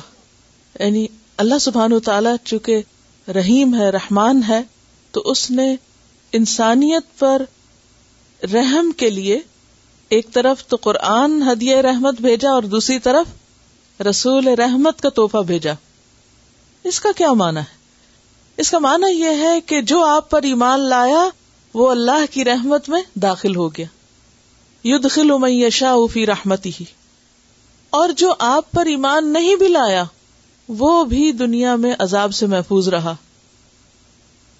[0.82, 1.06] یعنی
[1.36, 2.82] اللہ سبحان و تعالی چونکہ
[3.34, 4.62] رحیم ہے، رحمان ہے،
[5.10, 5.76] تو اس نے
[6.32, 7.42] انسانیت پر
[8.52, 9.40] رحم کے لیے
[10.08, 13.26] ایک طرف تو قرآن ہدیہ رحمت بھیجا اور دوسری طرف
[14.02, 15.72] رسول رحمت کا توحفہ بھیجا۔
[16.84, 17.78] اس کا کیا مانا ہے؟
[18.56, 21.28] اس کا مانا یہ ہے کہ جو آپ پر ایمان لایا،
[21.74, 23.86] وہ اللہ کی رحمت میں داخل ہو گیا۔
[24.84, 26.84] یدخل من یشاء فی رحمتی ہی
[27.90, 30.04] اور جو آپ پر ایمان نہیں بھی لایا،
[30.68, 33.14] وہ بھی دنیا میں عذاب سے محفوظ رہا۔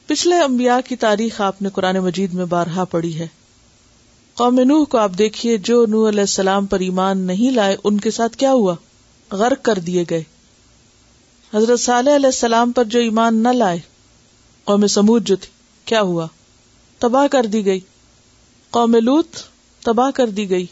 [0.07, 3.27] پچھلے انبیاء کی تاریخ آپ نے قرآن مجید میں بارہا پڑھی ہے۔
[4.39, 8.11] قوم نوح کو آپ دیکھیے، جو نوح علیہ السلام پر ایمان نہیں لائے، ان کے
[8.11, 8.75] ساتھ کیا ہوا؟
[9.33, 10.23] غرق کر دیے گئے۔
[11.55, 13.79] حضرت صالح علیہ السلام پر جو ایمان نہ لائے،
[14.65, 15.49] قوم سمود جو تھی،
[15.85, 16.27] کیا ہوا؟
[16.99, 17.81] تباہ کر دی گئی۔
[18.71, 19.27] قوم لوت
[19.85, 20.67] تباہ کر دی گئی۔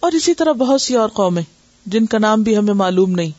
[0.00, 1.42] اور اسی طرح بہت سی اور قومیں،
[1.86, 3.30] جن کا نام بھی ہمیں معلوم نہیں۔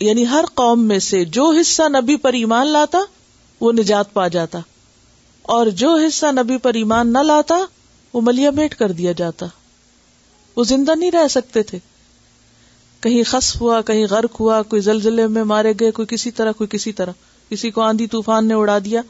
[0.00, 2.98] یعنی ہر قوم میں سے جو حصہ نبی پر ایمان لاتا،
[3.60, 4.58] وہ نجات پا جاتا۔
[5.42, 7.58] اور جو حصہ نبی پر ایمان نہ لاتا
[8.12, 9.46] وہ ملیا میٹ کر دیا جاتا۔
[10.56, 11.78] وہ زندہ نہیں رہ سکتے تھے۔
[13.00, 16.68] کہیں خصف ہوا، کہیں غرق ہوا، کوئی زلزلے میں مارے گئے، کوئی کسی طرح، کوئی
[16.68, 17.12] کسی طرح۔
[17.48, 19.02] کسی کو آندھی طوفان نے اڑا دیا۔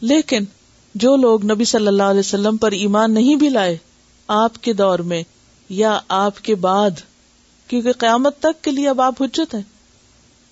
[0.00, 0.44] لیکن
[0.94, 3.76] جو لوگ نبی صلی اللہ علیہ وسلم پر ایمان نہیں بھی لائے،
[4.28, 5.22] آپ کے دور میں
[5.68, 6.90] یا آپ کے بعد،
[7.66, 9.62] کیونکہ قیامت تک کے لیے اب آپ حجت ہیں،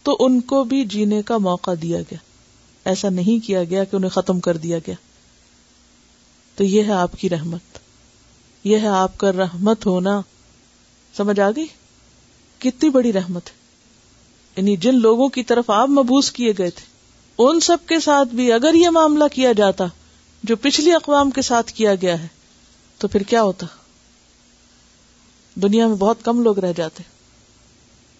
[0.03, 2.19] تو ان کو بھی جینے کا موقع دیا گیا۔
[2.85, 4.95] ایسا نہیں کیا گیا کہ انہیں ختم کر دیا گیا۔
[6.57, 7.79] تو یہ ہے آپ کی رحمت۔
[8.65, 10.21] یہ ہے آپ کا رحمت ہونا۔
[11.17, 11.67] سمجھ آ گئی؟
[12.59, 13.53] کتنی بڑی رحمت ہے۔
[14.57, 16.87] یعنی جن لوگوں کی طرف آپ مبوس کیے گئے تھے،
[17.39, 19.85] ان سب کے ساتھ بھی اگر یہ معاملہ کیا جاتا،
[20.43, 22.27] جو پچھلی اقوام کے ساتھ کیا گیا ہے،
[22.99, 23.67] تو پھر کیا ہوتا؟
[25.55, 27.03] دنیا میں بہت کم لوگ رہ جاتے۔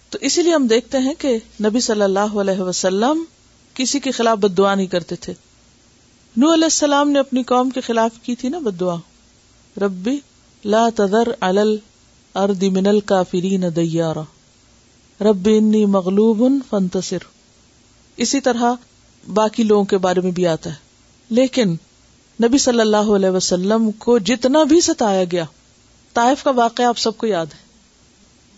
[0.09, 3.23] تو اسی لیے ہم دیکھتے ہیں کہ نبی صلی اللہ علیہ وسلم
[3.73, 5.33] کسی کے خلاف بد دعا نہیں کرتے تھے۔
[6.37, 8.95] نو علیہ السلام نے اپنی قوم کے خلاف کی تھی نا بد دعا
[9.81, 10.19] ربی
[10.65, 14.21] لا تذر علی الارض من الکافرین دیارا۔
[15.21, 17.17] رب انی مغلوب فانتصر۔
[18.17, 18.73] اسی طرح
[19.33, 20.75] باقی لوگوں کے بارے میں بھی آتا ہے۔
[21.29, 21.75] لیکن
[22.43, 25.45] نبی صلی اللہ علیہ وسلم کو جتنا بھی ستایا گیا،
[26.13, 27.59] طائف کا واقعہ آپ سب کو یاد ہے۔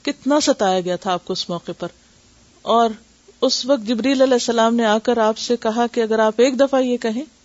[0.01, 1.87] کتنا ستایا گیا تھا آپ کو اس موقع پر۔
[2.61, 2.89] اور
[3.41, 6.59] اس وقت جبریل علیہ السلام نے آ کر آپ سے کہا کہ اگر آپ ایک
[6.59, 7.38] دفعہ یہ کہیں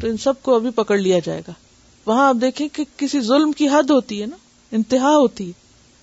[0.00, 1.52] تو ان سب کو ابھی پکڑ لیا جائے گا۔
[2.06, 4.36] وہاں آپ دیکھیں کہ کسی ظلم کی حد ہوتی ہے نا،
[4.72, 5.52] انتہا ہوتی ہے۔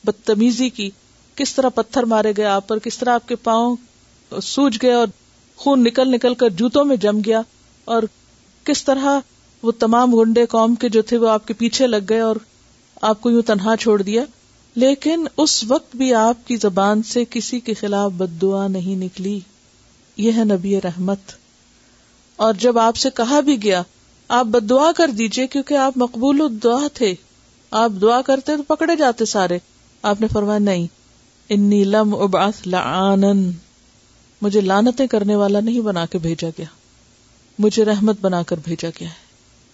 [0.03, 0.89] بدتمیزی کی،
[1.36, 3.75] کس طرح پتھر مارے گئے آپ پر، کس طرح آپ کے پاؤں
[4.43, 5.07] سوج گئے اور
[5.55, 7.41] خون نکل نکل کر جوتوں میں جم گیا۔
[7.86, 8.03] اور
[8.63, 9.19] کس طرح
[9.63, 12.36] وہ تمام گنڈے قوم کے جو تھے وہ آپ کے پیچھے لگ گئے اور
[13.01, 14.23] آپ کو یوں تنہا چھوڑ دیا۔
[14.75, 19.39] لیکن اس وقت بھی آپ کی زبان سے کسی کے خلاف بد دعا نہیں نکلی۔
[20.17, 21.19] یہ ہے نبی رحمت۔
[22.38, 23.84] اور جب آپ سے کہا بھی گیا،
[24.28, 27.15] آپ بد دعا کر دیجیے کیونکہ آپ مقبول دعا تھے۔
[27.71, 29.60] آپ دعا کرتے تو پکڑے جاتے سارے۔
[30.02, 30.88] آپ نے فرمایا، نہیں،
[31.50, 33.52] انی لم ابعث لعانن
[34.41, 36.65] مجھے لانتیں کرنے والا نہیں بنا کے بھیجا گیا۔
[37.60, 39.28] مجھے رحمت بنا کر بھیجا گیا ہے۔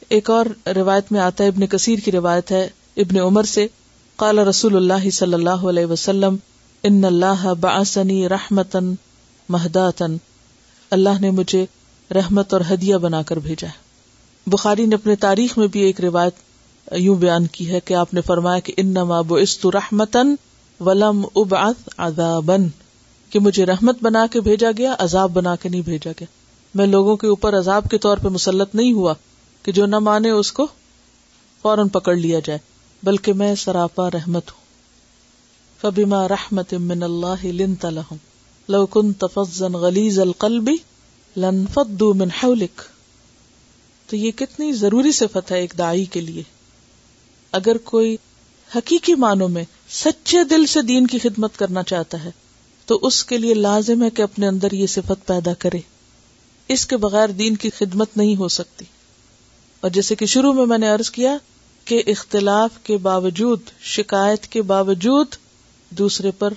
[0.09, 3.67] ایک اور روایت میں آتا ہے، ابن کثیر کی روایت ہے، ابن عمر سے،
[4.15, 6.35] قال رسول اللہ صلی اللہ علیہ وسلم،
[6.83, 8.93] ان اللہ باسنی رحمتن
[9.49, 10.17] مہداتن
[10.91, 11.65] اللہ نے مجھے
[12.13, 13.93] رحمت اور ہدیہ بنا کر بھیجا ہے۔
[14.47, 16.33] بخاری نے اپنے تاریخ میں بھی ایک روایت
[16.91, 20.35] یوں بیان کی ہے کہ آپ نے فرمایا کہ ان نما بو رحمتن
[20.79, 22.67] ولم ابعث عذابن
[23.29, 26.25] کہ مجھے رحمت بنا کے بھیجا گیا، عذاب بنا کے نہیں بھیجا گیا۔
[26.75, 29.13] میں لوگوں کے اوپر عذاب کے طور پہ مسلط نہیں ہوا
[29.63, 30.67] کہ جو نہ مانے اس کو
[31.61, 32.59] فوراً پکڑ لیا جائے،
[33.03, 34.63] بلکہ میں سراپا رحمت ہوں۔
[35.81, 38.15] فبما رحمت من اللہ لنت لهم،
[38.69, 40.69] لو كنت فظا غلیظ القلب
[41.37, 42.81] لانفضوا من حولك
[44.07, 46.43] تو یہ کتنی ضروری صفت ہے ایک دائی کے لیے۔
[47.51, 48.17] اگر کوئی
[48.75, 52.31] حقیقی معنوں میں سچے دل سے دین کی خدمت کرنا چاہتا ہے،
[52.85, 55.79] تو اس کے لیے لازم ہے کہ اپنے اندر یہ صفت پیدا کرے۔
[56.67, 58.85] اس کے بغیر دین کی خدمت نہیں ہو سکتی۔
[59.79, 61.37] اور جیسے کہ شروع میں میں نے ارض کیا
[61.85, 65.27] کہ اختلاف کے باوجود، شکایت کے باوجود،
[65.89, 66.53] دوسرے پر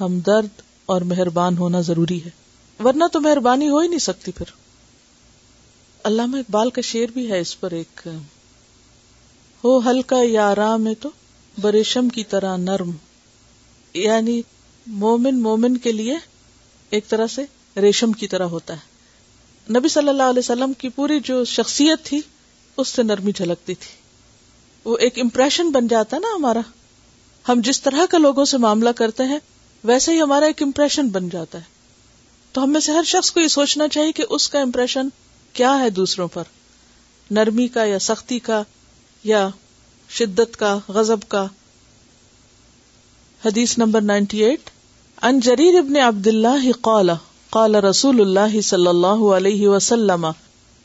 [0.00, 2.30] ہمدرد اور مہربان ہونا ضروری ہے۔
[2.84, 4.52] ورنہ تو مہربانی ہو ہی نہیں سکتی پھر۔
[6.04, 8.08] علامہ اقبال کا شعر بھی ہے اس پر ایک،
[9.64, 11.08] ہو ہلکا یا آرام ہے تو
[11.60, 12.90] بریشم کی طرح نرم۔
[13.94, 14.42] یعنی
[14.86, 16.16] مومن مومن کے لیے
[16.90, 17.44] ایک طرح سے
[17.80, 18.90] ریشم کی طرح ہوتا ہے۔
[19.78, 22.20] نبی صلی اللہ علیہ وسلم کی پوری جو شخصیت تھی،
[22.76, 23.96] اس سے نرمی جھلکتی تھی۔
[24.84, 26.60] وہ ایک امپریشن بن جاتا نا ہمارا۔
[27.48, 29.38] ہم جس طرح کا لوگوں سے معاملہ کرتے ہیں،
[29.84, 31.79] ویسے ہی ہمارا ایک امپریشن بن جاتا ہے۔
[32.52, 35.08] تو ہم میں سے ہر شخص کو یہ سوچنا چاہیے کہ اس کا امپریشن
[35.52, 36.42] کیا ہے دوسروں پر؟
[37.30, 38.62] نرمی کا یا سختی کا
[39.24, 39.48] یا
[40.08, 41.46] شدت کا غزب کا؟
[43.44, 44.70] حدیث نمبر نائنٹی ایٹ
[45.22, 47.10] ان جریر ابن عبد اللہ قال
[47.50, 50.26] قال رسول اللہ صلی اللہ علیہ وسلم،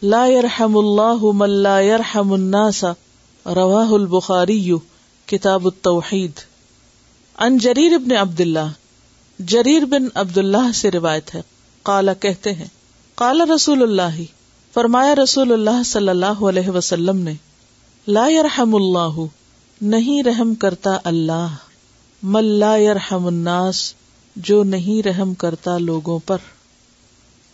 [0.01, 2.83] لا يرحم اللہ من لا يرحم الناس،
[3.45, 4.71] رواہ البخاری،
[5.25, 6.31] کتاب التوحید۔
[7.39, 8.71] ان جریر ابن عبد اللہ
[9.39, 11.41] جریر بن عبد اللہ سے روایت ہے۔
[11.85, 12.65] قال کہتے ہیں
[13.15, 14.21] قال رسول اللہ،
[14.73, 17.33] فرمایا رسول اللہ صلی اللہ علیہ وسلم نے،
[18.07, 19.21] لا يرحم اللہ،
[19.81, 21.47] نہیں رحم کرتا اللہ
[22.23, 23.93] مل لا يرحم الناس،
[24.35, 26.37] جو نہیں رحم کرتا لوگوں پر۔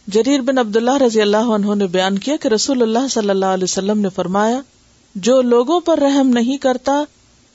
[0.08, 3.46] جریر بن عبد اللہ رضی اللہ عنہ نے بیان کیا کہ رسول اللہ صلی اللہ
[3.46, 4.60] علیہ وسلم نے فرمایا،
[5.16, 7.04] جو لوگوں پر رحم نہیں کرتا،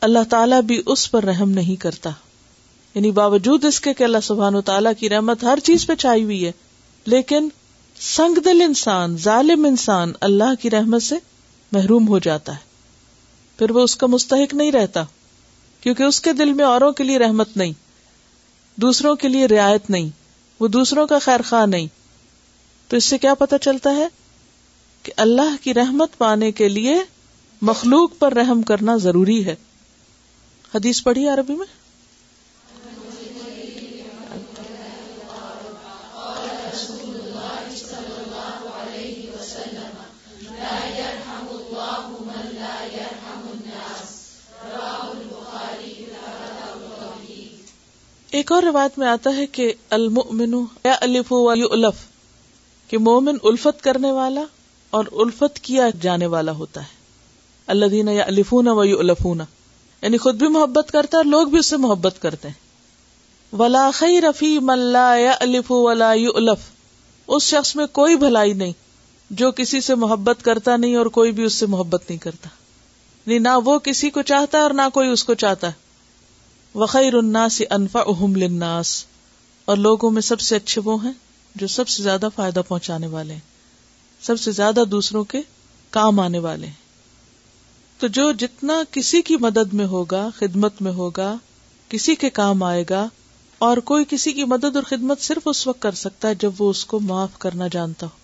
[0.00, 2.10] اللہ تعالیٰ بھی اس پر رحم نہیں کرتا۔
[2.94, 6.24] یعنی باوجود اس کے کہ اللہ سبحان و تعالیٰ کی رحمت ہر چیز پہ چھائی
[6.24, 6.52] ہوئی ہے
[7.06, 7.48] لیکن
[8.00, 11.16] سنگ دل انسان، ظالم انسان اللہ کی رحمت سے
[11.72, 12.66] محروم ہو جاتا ہے۔
[13.58, 15.04] پھر وہ اس کا مستحق نہیں رہتا،
[15.80, 17.72] کیونکہ اس کے دل میں اوروں کے لیے رحمت نہیں،
[18.76, 20.08] دوسروں کے لیے رعایت نہیں،
[20.60, 21.86] وہ دوسروں کا خیر خواہ نہیں۔
[22.88, 24.08] تو اس سے کیا پتا چلتا ہے
[25.02, 26.98] کہ اللہ کی رحمت پانے کے لیے
[27.62, 29.54] مخلوق پر رحم کرنا ضروری ہے۔
[30.74, 31.85] حدیث پڑھی عربی میں؟
[48.36, 51.94] ایک اور روایت میں آتا ہے کہ المؤمن یا الف الف
[52.88, 54.42] کہ مومن الفت کرنے والا
[54.90, 56.96] اور الفت کیا جانے والا ہوتا ہے۔
[57.66, 59.40] اللہ دینا یا الفون و الفون
[60.02, 62.54] یعنی خود بھی محبت کرتا ہے اور لوگ بھی اس سے محبت کرتے ہیں۔
[63.56, 66.58] ولا خی رفی ملا یا الف ولا الف
[67.26, 68.72] اس شخص میں کوئی بھلائی نہیں
[69.30, 72.48] جو کسی سے محبت کرتا نہیں اور کوئی بھی اس سے محبت نہیں کرتا۔
[73.26, 75.85] نہیں نہ وہ کسی کو چاہتا ہے اور نہ کوئی اس کو چاہتا ہے۔
[76.74, 79.06] وخیر الناس انفا اہم لناس
[79.64, 81.12] اور لوگوں میں سب سے اچھے وہ ہیں
[81.54, 83.40] جو سب سے زیادہ فائدہ پہنچانے والے ہیں۔
[84.22, 85.40] سب سے زیادہ دوسروں کے
[85.90, 86.86] کام آنے والے ہیں۔
[87.98, 91.36] تو جو جتنا کسی کی مدد میں ہوگا، خدمت میں ہوگا،
[91.88, 93.08] کسی کے کام آئے گا،
[93.58, 96.70] اور کوئی کسی کی مدد اور خدمت صرف اس وقت کر سکتا ہے جب وہ
[96.70, 98.16] اس کو معاف کرنا جانتا ہو۔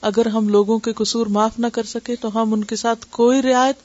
[0.00, 3.42] اگر ہم لوگوں کے قصور معاف نہ کر سکے تو ہم ان کے ساتھ کوئی
[3.42, 3.76] رعایت،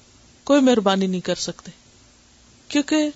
[0.43, 1.71] کوئی مہربانی نہیں کر سکتے۔
[2.67, 3.09] کیونکہ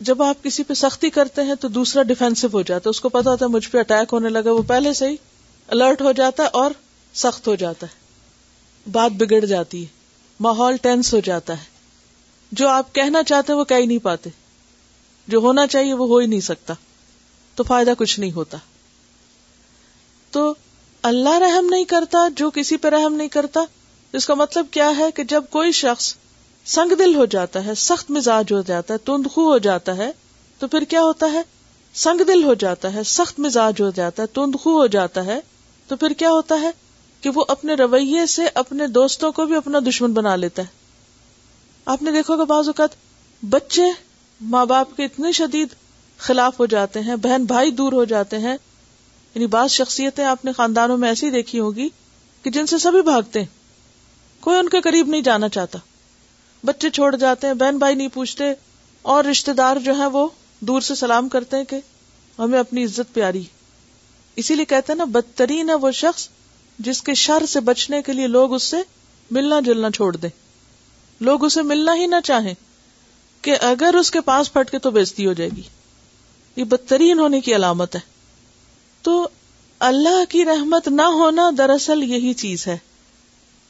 [0.00, 3.08] جب آپ کسی پہ سختی کرتے ہیں تو دوسرا ڈیفینسو ہو جاتا ہے، اس کو
[3.08, 5.16] پتا ہوتا ہے مجھ پہ اٹیک ہونے لگا، وہ پہلے سے ہی
[5.68, 6.70] الرٹ ہو جاتا ہے اور
[7.14, 8.08] سخت ہو جاتا ہے۔
[8.90, 9.86] بات بگڑ جاتی ہے،
[10.40, 11.64] ماحول ٹینس ہو جاتا ہے۔
[12.52, 14.30] جو آپ کہنا چاہتے وہ کہہ نہیں پاتے۔
[15.28, 16.74] جو ہونا چاہیے وہ ہو ہی نہیں سکتا۔
[17.54, 18.58] تو فائدہ کچھ نہیں ہوتا۔
[20.30, 20.54] تو
[21.02, 23.60] اللہ رحم نہیں کرتا، جو کسی پہ رحم نہیں کرتا،
[24.12, 26.14] اس کا مطلب کیا ہے کہ جب کوئی شخص
[26.68, 30.10] سنگ دل ہو جاتا ہے، سخت مزاج ہو جاتا ہے تندخو ہو جاتا ہے،
[30.58, 31.42] تو پھر کیا ہوتا ہے؟
[31.94, 35.40] سنگ دل ہو جاتا ہے، سخت مزاج ہو جاتا ہے تندخو ہو جاتا ہے،
[35.88, 36.70] تو پھر کیا ہوتا ہے؟
[37.20, 40.66] کہ وہ اپنے رویے سے اپنے دوستوں کو بھی اپنا دشمن بنا لیتا ہے۔
[41.84, 42.88] آپ نے دیکھو گا بعض اوقات
[43.42, 43.84] بچے
[44.40, 45.68] ماں باپ کے اتنے شدید
[46.18, 48.56] خلاف ہو جاتے ہیں، بہن بھائی دور ہو جاتے ہیں۔
[49.34, 51.88] یعنی بعض شخصیتیں آپ نے خاندانوں میں ایسی دیکھی ہوگی
[52.42, 53.46] کہ جن سے سبھی بھاگتے ہیں۔
[54.40, 55.78] کوئی ان کے قریب نہیں جانا چاہتا۔
[56.64, 58.44] بچے چھوڑ جاتے ہیں، بہن بھائی نہیں پوچھتے،
[59.02, 60.28] اور رشتے دار جو ہیں وہ
[60.60, 61.80] دور سے سلام کرتے ہیں کہ
[62.38, 63.42] ہمیں اپنی عزت پیاری۔
[64.36, 66.28] اسی لیے کہتے ہیں نا، بدترین ہے وہ شخص
[66.78, 68.76] جس کے شر سے بچنے کے لیے لوگ اس سے
[69.30, 70.30] ملنا جلنا چھوڑ دیں۔
[71.20, 72.54] لوگ اسے ملنا ہی نہ چاہیں
[73.42, 75.62] کہ اگر اس کے پاس پھٹ کے تو بےزتی ہو جائے گی۔
[76.56, 78.00] یہ بدترین ہونے کی علامت ہے۔
[79.02, 79.28] تو
[79.78, 82.78] اللہ کی رحمت نہ ہونا دراصل یہی چیز ہے۔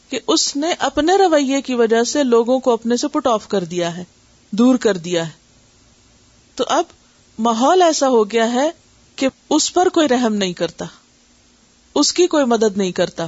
[0.08, 3.64] کہ اس نے اپنے رویے کی وجہ سے لوگوں کو اپنے سے پٹ آف کر
[3.64, 4.04] دیا ہے،
[4.50, 5.32] دور کر دیا ہے۔
[6.54, 6.84] تو اب
[7.38, 8.70] ماحول ایسا ہو گیا ہے
[9.16, 10.84] کہ اس پر کوئی رحم نہیں کرتا،
[11.94, 13.26] اس کی کوئی مدد نہیں کرتا۔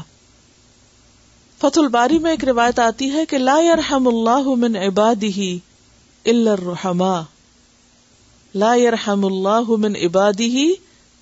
[1.61, 5.49] فت الباری میں ایک روایت آتی ہے کہ لا يرحم اللہ من عباده
[6.25, 7.23] الا الرحما
[8.55, 10.65] لا يرحم اللہ من عباده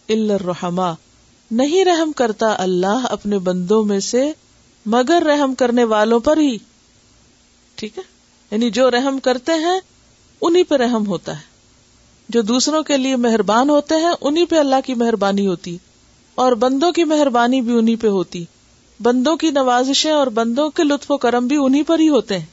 [0.08, 0.92] الا الرحما
[1.50, 4.32] نہیں رحم کرتا اللہ اپنے بندوں میں سے
[4.90, 6.56] مگر رحم کرنے والوں پر ہی۔
[7.74, 8.02] ٹھیک ہے؟
[8.50, 9.80] یعنی جو رحم کرتے ہیں
[10.42, 11.42] انہیں پہ رحم ہوتا ہے۔
[12.28, 15.78] جو دوسروں کے لیے مہربان ہوتے ہیں انہیں پہ اللہ کی مہربانی ہوتی۔
[16.34, 18.44] اور بندوں کی مہربانی بھی انہیں پہ ہوتی۔
[19.00, 22.46] بندوں کی نوازشیں اور بندوں کے لطف و کرم بھی انہیں پر ہی ہوتے ہیں۔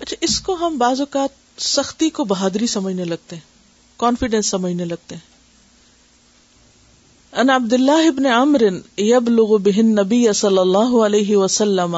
[0.00, 3.52] اچھا اس کو ہم بعض اوقات سختی کو بہادری سمجھنے لگتے ہیں۔
[3.96, 5.31] کانفیڈینس سمجھنے لگتے ہیں۔
[7.32, 8.62] ان عبد اللہ ابن عمر
[8.98, 11.94] یبلغ بہن نبی صلی اللہ علیہ وسلم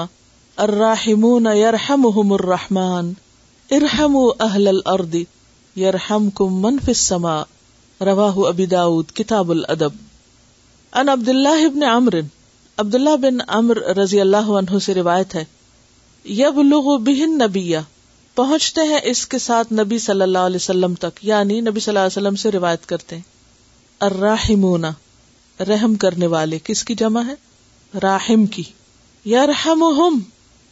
[0.58, 3.08] الراحمون یرحمهم الرحمن
[3.70, 5.16] ارحموا اہل الارض
[5.76, 7.42] یرحمکم من فی السماء
[8.00, 9.98] رواہ ابی داود کتاب الادب
[10.92, 12.20] ان عبد اللہ ابن عمر
[12.78, 15.44] عبداللہ بن امر رضی اللہ عنہ سے روایت ہے
[16.24, 17.78] یبلغ بہن نبیہ
[18.36, 22.06] پہنچتے ہیں اس کے ساتھ نبی صلی اللہ علیہ وسلم تک یعنی نبی صلی اللہ
[22.06, 23.32] علیہ وسلم سے روایت کرتے ہیں۔
[24.00, 24.84] الراحمون
[25.60, 27.34] رحم کرنے والے کس کی جمع ہے؟
[28.00, 28.62] راحم کی۔
[29.24, 30.18] یا رحم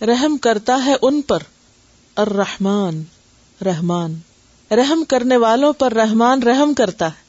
[0.00, 1.38] رحم کرتا ہے ان پر۔
[2.16, 3.02] الرحمن،
[3.64, 4.18] رحمان۔
[4.70, 7.22] رحم کرنے والوں پر رحمان رحم کرتا ہے۔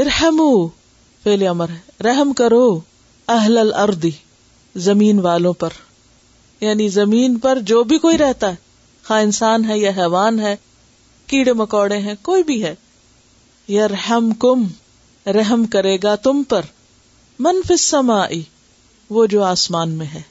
[0.00, 0.68] ارحمو
[1.22, 2.80] فیل امر ہے۔ رحم کرو
[3.28, 4.06] اہل الارض،
[4.76, 5.68] زمین والوں پر۔
[6.60, 8.56] یعنی زمین پر جو بھی کوئی رہتا ہے۔
[9.06, 10.56] خواہ انسان ہے یا حیوان ہے،
[11.26, 12.74] کیڑے مکوڑے ہیں، کوئی بھی ہے۔
[13.68, 14.66] یا رحم کم
[15.26, 16.62] رحم کرے گا تم پر۔
[17.40, 18.42] منف سمائی
[19.10, 20.22] وہ جو آسمان میں ہے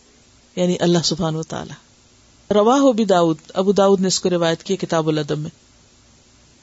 [0.56, 1.74] یعنی اللہ سبحان و تعالی۔
[2.54, 5.50] روا ہو بھی داؤد، ابو داؤد نے اس کو روایت کی کتاب العدم میں۔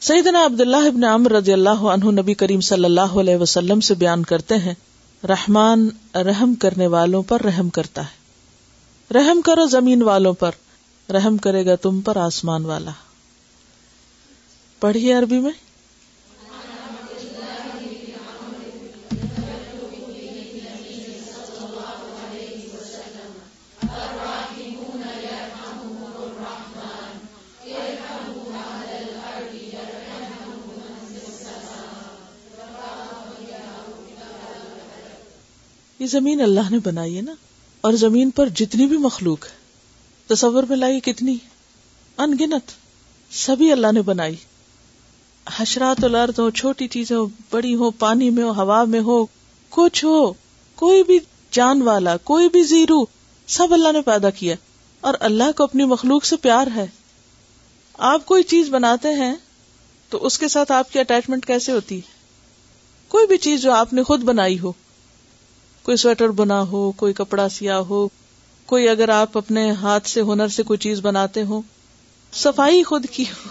[0.01, 4.23] سیدنا عبداللہ ابن عمر رضی اللہ عنہ نبی کریم صلی اللہ علیہ وسلم سے بیان
[4.23, 4.75] کرتے ہیں،
[5.29, 8.27] رحمان رحم کرنے والوں پر رحم کرتا ہے۔
[9.15, 10.51] رحم کرو زمین والوں پر،
[11.11, 12.91] رحم کرے گا تم پر آسمان والا۔
[14.81, 15.66] پڑھیے عربی میں۔
[36.07, 37.35] یہ زمین اللہ نے بنائی ہے نا؟
[37.81, 39.51] اور زمین پر جتنی بھی مخلوق ہے،
[40.35, 41.37] تصور میں لائی کتنی؟
[42.19, 42.71] انگنت،
[43.35, 44.35] سبھی اللہ نے بنائی۔
[45.57, 49.27] حشرات الارض ہو چھوٹی چیزیں ہو بڑی ہو پانی میں ہو ہوا میں ہو
[49.71, 50.33] کچھ ہو،
[50.75, 51.19] کوئی بھی
[51.51, 53.05] جان والا، کوئی بھی زیرو،
[53.47, 54.55] سب اللہ نے پیدا کیا۔
[55.01, 56.87] اور اللہ کو اپنی مخلوق سے پیار ہے۔
[57.99, 59.35] آپ کوئی چیز بناتے ہیں
[60.11, 62.01] تو اس کے ساتھ آپ کی اٹیچمنٹ کیسے ہوتی؟
[63.09, 64.73] کوئی بھی چیز جو آپ نے خود بنائی ہو۔
[65.87, 68.09] کوئی سویٹر بنا ہو، کوئی کپڑا سیا ہو،
[68.67, 71.63] کوئی اگر آپ اپنے ہاتھ سے ہنر سے کوئی چیز بناتے ہو
[72.33, 73.49] صفائی خود کی ہو۔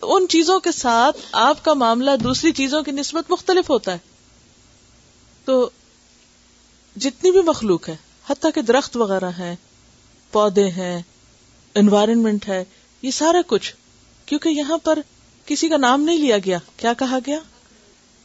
[0.00, 3.98] تو ان چیزوں کے ساتھ آپ کا معاملہ دوسری چیزوں کی نسبت مختلف ہوتا ہے۔
[5.44, 5.70] تو
[6.96, 7.96] جتنی بھی مخلوق ہے
[8.30, 9.56] حتیٰ کہ درخت وغیرہ ہیں،
[10.32, 11.02] پودے ہیں
[11.74, 12.64] انوائرمنٹ ہے،
[13.02, 13.74] یہ سارا کچھ،
[14.26, 14.98] کیونکہ یہاں پر
[15.46, 17.38] کسی کا نام نہیں لیا گیا۔ کیا کہا گیا؟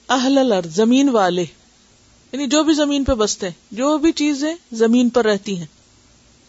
[0.09, 1.45] اہل الارض، زمین والے۔
[2.31, 5.65] یعنی جو بھی زمین پہ بستے ہیں، جو بھی چیزیں زمین پر رہتی ہیں۔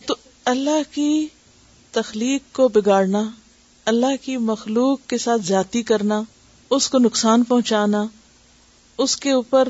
[0.06, 0.14] تو
[0.44, 1.26] اللہ کی
[1.90, 3.30] تخلیق کو بگاڑنا،
[3.84, 6.22] اللہ کی مخلوق کے ساتھ زیادتی کرنا،
[6.70, 8.06] اس کو نقصان پہنچانا،
[8.98, 9.68] اس کے اوپر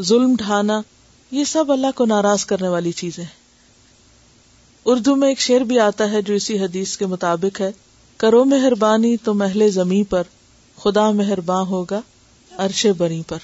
[0.00, 0.80] ظلم ڈھانا،
[1.30, 3.24] یہ سب اللہ کو ناراض کرنے والی چیزیں
[4.84, 7.72] اردو میں ایک شعر بھی آتا ہے جو اسی حدیث کے مطابق ہے،
[8.16, 10.22] کرو مہربانی تو محل زمیں پر،
[10.76, 12.00] خدا مہربان ہوگا
[12.56, 13.38] عرش بری پر۔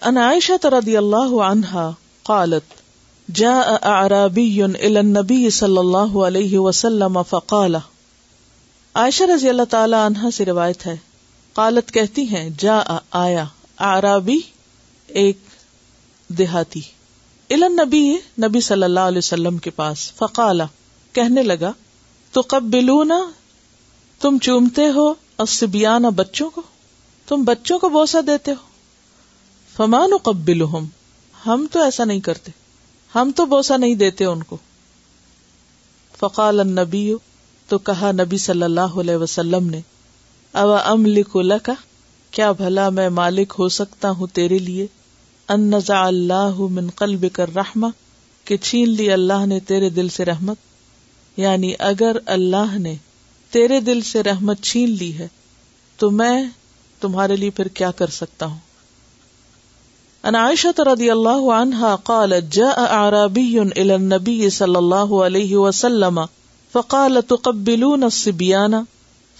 [0.00, 1.90] ان عائشہ رضی اللہ عنہا
[2.22, 2.74] قالت،
[3.34, 7.74] جاء اعرابی الى النبی صلی اللہ علیہ وسلم فقال،
[8.94, 10.96] عائشہ رضی اللہ تعالی عنہ سے روایت ہے۔
[11.52, 13.44] قالت کہتی ہیں جا آیا،
[13.78, 14.38] اعرابی،
[15.06, 15.38] ایک
[16.28, 16.80] دیہاتی۔
[17.50, 20.60] الى النبی، نبی صلی اللہ علیہ وسلم کے پاس۔ فقال،
[21.12, 21.72] کہنے لگا
[22.32, 23.30] تو قبلونا
[24.20, 26.62] تم چومتے ہو الصبیان بچوں کو؟
[27.26, 28.69] تم بچوں کو بوسا دیتے ہو؟
[29.80, 30.84] فمان قبلہم
[31.46, 32.50] ہم تو ایسا نہیں کرتے۔
[33.14, 34.56] ہم تو بوسا نہیں دیتے ان کو۔
[36.18, 37.14] فقال النبی
[37.68, 39.80] تو کہا نبی صلی اللہ علیہ وسلم نے،
[40.54, 41.04] او ام
[41.62, 41.72] کا
[42.30, 44.86] کیا بھلا میں مالک ہو سکتا ہوں تیرے لیے؟
[45.48, 47.88] ان نزع اللہ من قلب کر رحما
[48.44, 50.56] کہ چھین لی اللہ نے تیرے دل سے رحمت۔
[51.36, 52.96] یعنی اگر اللہ نے
[53.50, 55.28] تیرے دل سے رحمت چھین لی ہے،
[55.96, 56.44] تو میں
[57.00, 58.69] تمہارے لیے پھر کیا کر سکتا ہوں؟
[60.24, 66.20] ان عائشة رضی اللہ عنہا قالت جاء اعرابی الى النبی صلی اللہ علیہ وسلم
[66.72, 68.74] فقال تقبلون الصبیان؟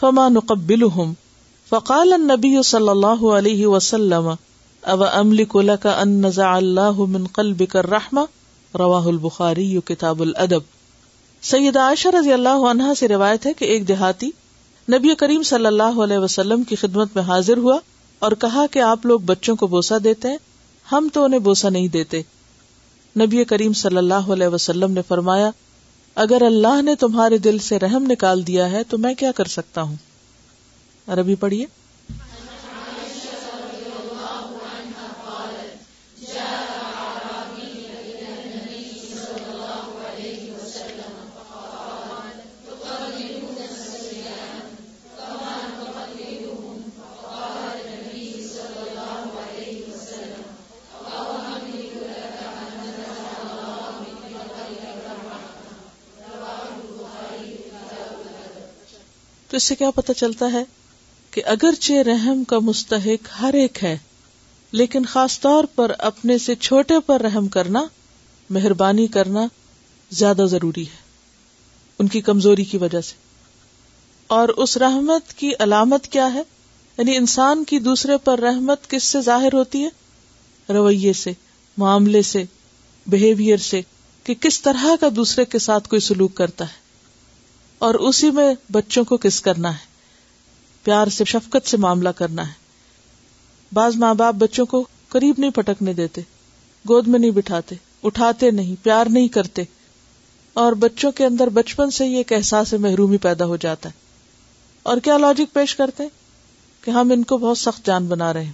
[0.01, 1.13] فما نقبلهم؟
[1.69, 4.29] فقال النبی صلی اللہ علیہ وسلم
[4.83, 8.21] او املک لك ان نزع اللہ من قلبك الرحمہ
[8.75, 10.61] رواہ البخاری کتاب الادب۔
[11.43, 14.31] سید عائشہ رضی اللہ عنہا سے روایت ہے کہ ایک دیہاتی
[14.89, 17.79] نبی کریم صلی اللہ علیہ وسلم کی خدمت میں حاضر ہوا
[18.19, 20.50] اور کہا کہ آپ لوگ بچوں کو بوسا دیتے ہیں۔
[20.93, 22.23] ہم تو انہیں بوسا نہیں دیتے۔
[23.21, 25.51] نبی کریم صلی اللہ علیہ وسلم نے فرمایا،
[26.15, 29.83] اگر اللہ نے تمہارے دل سے رحم نکال دیا ہے تو میں کیا کر سکتا
[29.83, 29.97] ہوں؟
[31.07, 31.67] عربی پڑھیے۔
[59.51, 60.65] تو اس سے کیا پتا چلتا ہے
[61.31, 63.99] کہ اگرچہ رحم کا مستحق ہر ایک ہے،
[64.73, 67.85] لیکن خاص طور پر اپنے سے چھوٹے پر رحم کرنا،
[68.51, 69.47] مہربانی کرنا
[70.11, 70.97] زیادہ ضروری ہے،
[71.99, 73.15] ان کی کمزوری کی وجہ سے۔
[74.27, 76.43] اور اس رحمت کی علامت کیا ہے؟
[76.99, 79.89] یعنی انسان کی دوسرے پر رحمت کس سے ظاہر ہوتی ہے؟
[80.73, 81.33] رویے سے،
[81.77, 82.45] معاملے سے
[83.07, 83.81] بہیویئر سے،
[84.25, 86.90] کہ کس طرح کا دوسرے کے ساتھ کوئی سلوک کرتا ہے۔
[87.81, 89.85] اور اسی میں بچوں کو کس کرنا ہے؟
[90.83, 92.53] پیار سے، شفقت سے معاملہ کرنا ہے۔
[93.73, 96.21] بعض ماں باپ بچوں کو قریب نہیں پٹکنے دیتے،
[96.89, 99.63] گود میں نہیں بٹھاتے، اٹھاتے نہیں، پیار نہیں کرتے۔
[100.53, 103.95] اور بچوں کے اندر بچپن سے ہی ایک احساس محرومی پیدا ہو جاتا ہے۔
[104.83, 106.05] اور کیا لاجک پیش کرتے
[106.81, 108.53] کہ ہم ان کو بہت سخت جان بنا رہے ہیں۔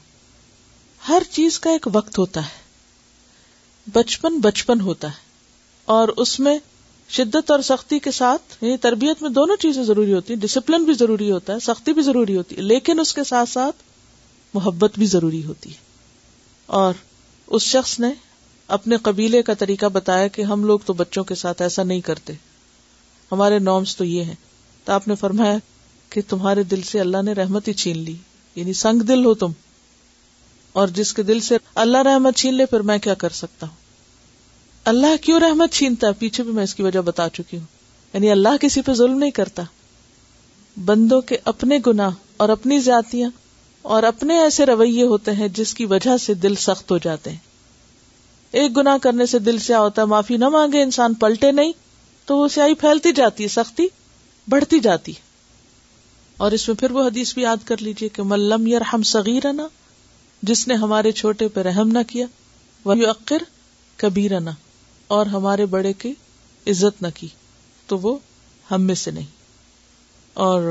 [1.08, 2.66] ہر چیز کا ایک وقت ہوتا ہے۔
[3.92, 5.26] بچپن بچپن ہوتا ہے۔
[5.84, 6.58] اور اس میں
[7.09, 10.94] شدت اور سختی کے ساتھ یعنی تربیت میں دونوں چیزیں ضروری ہوتی ہیں ڈسپلن بھی
[10.94, 13.76] ضروری ہوتا ہے، سختی بھی ضروری ہوتی ہے، لیکن اس کے ساتھ ساتھ
[14.54, 15.76] محبت بھی ضروری ہوتی ہے۔
[16.66, 16.94] اور
[17.46, 18.09] اس شخص نے
[18.68, 22.32] اپنے قبیلے کا طریقہ بتایا کہ ہم لوگ تو بچوں کے ساتھ ایسا نہیں کرتے۔
[23.32, 24.34] ہمارے نارمس تو یہ ہیں۔
[24.84, 25.59] تو آپ نے فرمایا
[26.11, 28.16] کہ تمہارے دل سے اللہ نے رحمت ہی چھین لی
[28.54, 29.50] یعنی سنگ دل ہو تم۔
[30.72, 33.86] اور جس کے دل سے اللہ رحمت چھین لے، پھر میں کیا کر سکتا ہوں؟
[34.87, 37.64] اللہ کیوں رحمت چھینتا ہے۔ پیچھے بھی میں اس کی وجہ بتا چکی ہوں۔
[38.14, 39.62] یعنی اللہ کسی پہ ظلم نہیں کرتا۔
[40.84, 43.30] بندوں کے اپنے گنا اور اپنی زیادتیاں
[43.82, 47.39] اور اپنے ایسے رویے ہوتے ہیں جس کی وجہ سے دل سخت ہو جاتے ہیں۔
[48.53, 51.72] ایک گنا کرنے سے دل سے ہوتا ہے، معافی نہ مانگے، انسان پلٹے نہیں،
[52.24, 53.87] تو وہ سیاہی پھیلتی جاتی ہے، سختی
[54.49, 55.12] بڑھتی جاتی
[56.37, 59.47] اور اس میں پھر وہ حدیث بھی یاد کر لیجیے کہ ملم یار ہم صغیر
[60.43, 62.26] جس نے ہمارے چھوٹے پہ رحم نہ کیا
[62.84, 63.43] وہ عقر
[63.97, 64.51] کبیر نہ
[65.09, 66.14] اور ہمارے بڑے کی
[66.66, 67.28] عزت نہ کی،
[67.86, 68.18] تو وہ
[68.70, 69.26] ہم میں سے نہیں۔
[70.34, 70.62] اور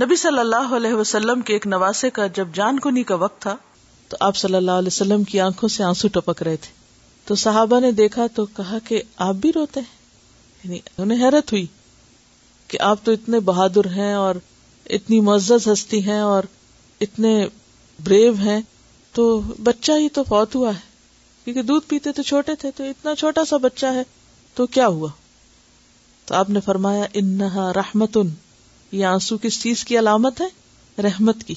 [0.00, 3.56] نبی صلی اللہ علیہ وسلم کے ایک نواسے کا جب جان کنی کا وقت تھا،
[4.08, 6.72] تو آپ صلی اللہ علیہ وسلم کی آنکھوں سے آنسو ٹپک رہے تھے۔
[7.24, 9.98] تو صحابہ نے دیکھا تو کہا کہ آپ بھی روتے ہیں۔
[10.64, 11.66] یعنی انہیں حیرت ہوئی
[12.68, 14.34] کہ آپ تو اتنے بہادر ہیں اور
[14.90, 16.42] اتنی معزز ہستی ہیں اور
[17.00, 17.46] اتنے
[18.04, 18.60] بریو ہیں،
[19.12, 20.87] تو بچہ ہی تو فوت ہوا ہے۔
[21.48, 24.02] کیونکہ دودھ پیتے تو چھوٹے تھے، تو اتنا چھوٹا سا بچہ ہے،
[24.54, 25.08] تو کیا ہوا؟
[26.24, 28.18] تو آپ نے فرمایا، انہا رحمت
[28.92, 30.46] یہ آنسو کس چیز کی علامت ہے؟
[31.02, 31.54] رحمت کی۔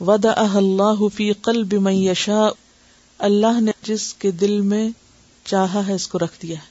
[0.00, 2.48] ودا اللہ فی قلب من یشاء
[3.18, 4.88] اللہ نے جس کے دل میں
[5.44, 6.70] چاہا ہے، اس کو رکھ دیا ہے۔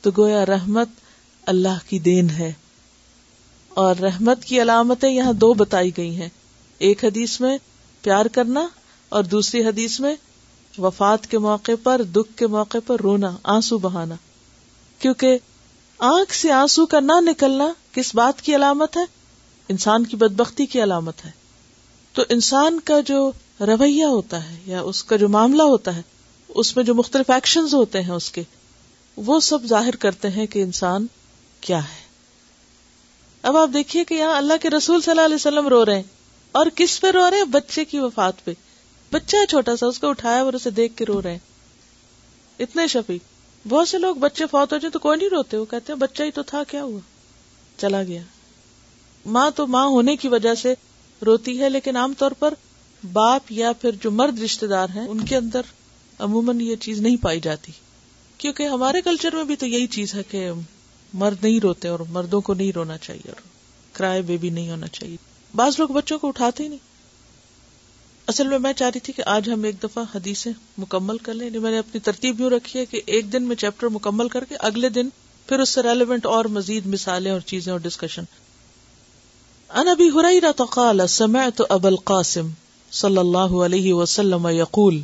[0.00, 0.88] تو گویا رحمت
[1.46, 2.52] اللہ کی دین ہے۔
[3.68, 6.28] اور رحمت کی علامتیں یہاں دو بتائی گئی ہیں۔
[6.78, 7.58] ایک حدیث میں
[8.02, 8.66] پیار کرنا
[9.08, 10.14] اور دوسری حدیث میں
[10.78, 14.14] وفات کے موقع پر، دکھ کے موقع پر رونا، آنسو بہانا۔
[14.98, 15.38] کیونکہ
[15.98, 19.02] آنکھ سے آنسو کا نہ نکلنا کس بات کی علامت ہے؟
[19.68, 21.30] انسان کی بدبختی کی علامت ہے۔
[22.12, 26.02] تو انسان کا جو رویہ ہوتا ہے یا اس کا جو معاملہ ہوتا ہے،
[26.48, 28.42] اس میں جو مختلف ایکشن ہوتے ہیں اس کے،
[29.16, 31.06] وہ سب ظاہر کرتے ہیں کہ انسان
[31.60, 32.06] کیا ہے۔
[33.42, 36.02] اب آپ دیکھیے کہ یہاں اللہ کے رسول صلی اللہ علیہ وسلم رو رہے ہیں
[36.52, 38.52] اور کس پہ رو رہے ہیں؟ بچے کی وفات پہ۔
[39.12, 41.38] بچہ ہے چھوٹا سا، اس کو اٹھایا اور اسے دیکھ کے رو رہے ہیں۔
[42.58, 43.22] اتنے شفیق۔
[43.68, 46.22] بہت سے لوگ بچے فوت ہو جائے تو کوئی نہیں روتے وہ کہتے ہیں، بچہ
[46.22, 47.00] ہی تو تھا، کیا ہوا؟
[47.76, 48.22] چلا گیا۔
[49.26, 50.74] ماں تو ماں ہونے کی وجہ سے
[51.26, 52.54] روتی ہے، لیکن عام طور پر
[53.12, 55.60] باپ یا پھر جو مرد رشتے دار ہیں، ان کے اندر
[56.18, 57.72] عموماً یہ چیز نہیں پائی جاتی۔
[58.38, 60.50] کیونکہ ہمارے کلچر میں بھی تو یہی چیز ہے کہ
[61.14, 63.40] مرد نہیں روتے اور مردوں کو نہیں رونا چاہیے اور
[63.92, 65.16] کرائے بیبی نہیں ہونا چاہیے۔
[65.56, 66.85] بعض لوگ بچوں کو اٹھاتے ہی نہیں۔
[68.26, 71.50] اصل میں میں چاہ رہی تھی کہ آج ہم ایک دفعہ حدیثیں مکمل کر لیں۔
[71.50, 74.54] میں نے اپنی ترتیب یوں رکھی ہے کہ ایک دن میں چیپٹر مکمل کر کے
[74.58, 75.08] اگلے دن
[75.46, 78.22] پھر اس سے ریلیونٹ اور مزید مثالیں اور چیزیں اور ڈسکشن
[79.68, 82.48] ان ابی ہریرہ قال، سمعت ابا القاسم
[82.90, 85.00] صلی اللہ علیہ وسلم یقول،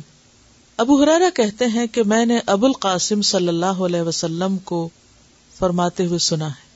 [0.77, 4.89] ابو حرارا کہتے ہیں کہ میں نے ابو القاسم صلی اللہ علیہ وسلم کو
[5.59, 6.67] فرماتے ہوئے سنا ہے۔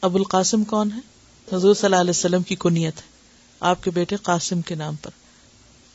[0.00, 1.00] ابو القاسم کون ہے؟
[1.56, 3.08] حضور صلی اللہ علیہ وسلم کی کنیت ہے۔
[3.60, 5.25] آپ کے بیٹے قاسم کے نام پر۔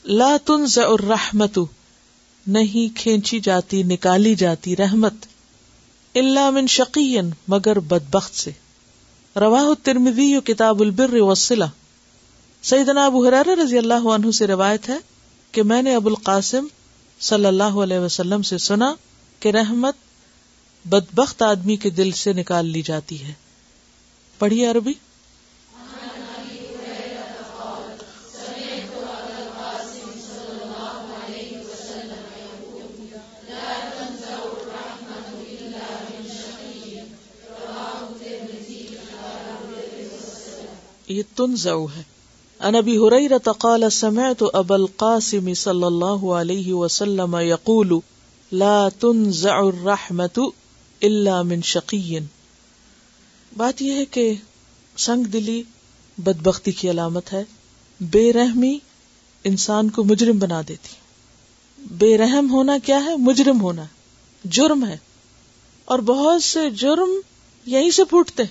[0.06, 1.60] لا تنزع الرحمت،
[2.48, 5.14] نہیں کھینچی جاتی، نکالی جاتی رحمت
[6.16, 8.52] اللہ من شقین مگر بدبخت سے۔
[9.36, 11.66] رواہ ترمدی کتاب البر وسلہ
[12.64, 14.98] سیدنا ابو حرار رضی اللہ عنہ سے روایت ہے
[15.52, 16.66] کہ میں نے ابو القاسم
[17.20, 18.94] صلی اللہ علیہ وسلم سے سنا
[19.40, 19.96] کہ رحمت
[20.86, 23.34] بدبخت آدمی کے دل سے نکال لی جاتی ہے۔
[24.40, 24.94] پڑھیے عربی۔
[41.12, 41.56] یہ تن
[41.98, 42.04] ہے۔
[42.60, 48.00] ان ابی هريره قال سمعت ابا القاسم صلی اللہ علیہ وسلم يقول
[48.52, 50.44] لا تنزع الرحمة
[51.02, 52.18] الا من شقی۔
[53.58, 54.34] بات یہ ہے کہ
[54.98, 55.64] سنگ دلی
[56.18, 57.44] بدبختی کی علامت ہے۔
[58.00, 58.78] بے رحمی
[59.44, 60.96] انسان کو مجرم بنا دیتی۔
[61.92, 63.84] بے رحم ہونا کیا ہے؟ مجرم ہونا۔
[64.46, 64.98] جرم ہے۔
[65.86, 67.10] اور بہت سے جرم
[67.66, 68.44] یہیں سے پھوٹتے۔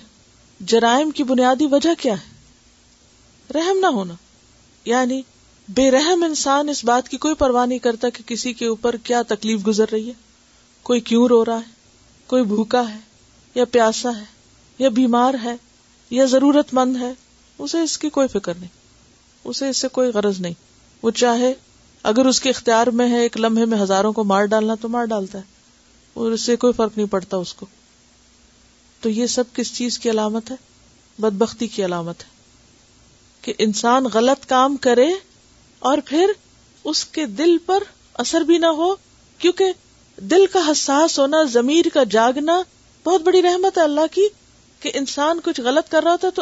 [0.59, 2.30] جرائم کی بنیادی وجہ کیا ہے؟
[3.51, 4.13] رحم نہ ہونا۔
[4.85, 5.21] یعنی
[5.69, 9.21] بے رحم انسان اس بات کی کوئی پرواہ نہیں کرتا کہ کسی کے اوپر کیا
[9.21, 10.13] تکلیف گزر رہی ہے۔
[10.83, 11.71] کوئی کیوں رو رہا ہے؟
[12.27, 12.99] کوئی بھوکا ہے؟
[13.55, 14.23] یا پیاسا ہے؟
[14.79, 15.55] یا بیمار ہے؟
[16.09, 17.13] یا ضرورت مند ہے؟
[17.57, 18.69] اسے اس کی کوئی فکر نہیں۔
[19.43, 20.53] اسے اس سے کوئی غرض نہیں۔
[21.03, 21.53] وہ چاہے
[22.03, 25.05] اگر اس کے اختیار میں ہے ایک لمحے میں ہزاروں کو مار ڈالنا تو مار
[25.05, 25.43] ڈالتا ہے۔
[26.13, 27.65] اور اس سے کوئی فرق نہیں پڑتا اس کو۔
[29.01, 30.55] تو یہ سب کس چیز کی علامت ہے؟
[31.19, 32.40] بدبختی کی علامت ہے۔
[33.41, 35.13] کہ انسان غلط کام کرے
[35.79, 36.31] اور پھر
[36.83, 37.83] اس کے دل پر
[38.13, 38.95] اثر بھی نہ ہو،
[39.37, 39.71] کیونکہ
[40.17, 42.61] دل کا حساس ہونا، ضمیر کا جاگنا
[43.03, 44.27] بہت بڑی رحمت ہے اللہ کی،
[44.79, 46.41] کہ انسان کچھ غلط کر رہا ہوتا ہے تو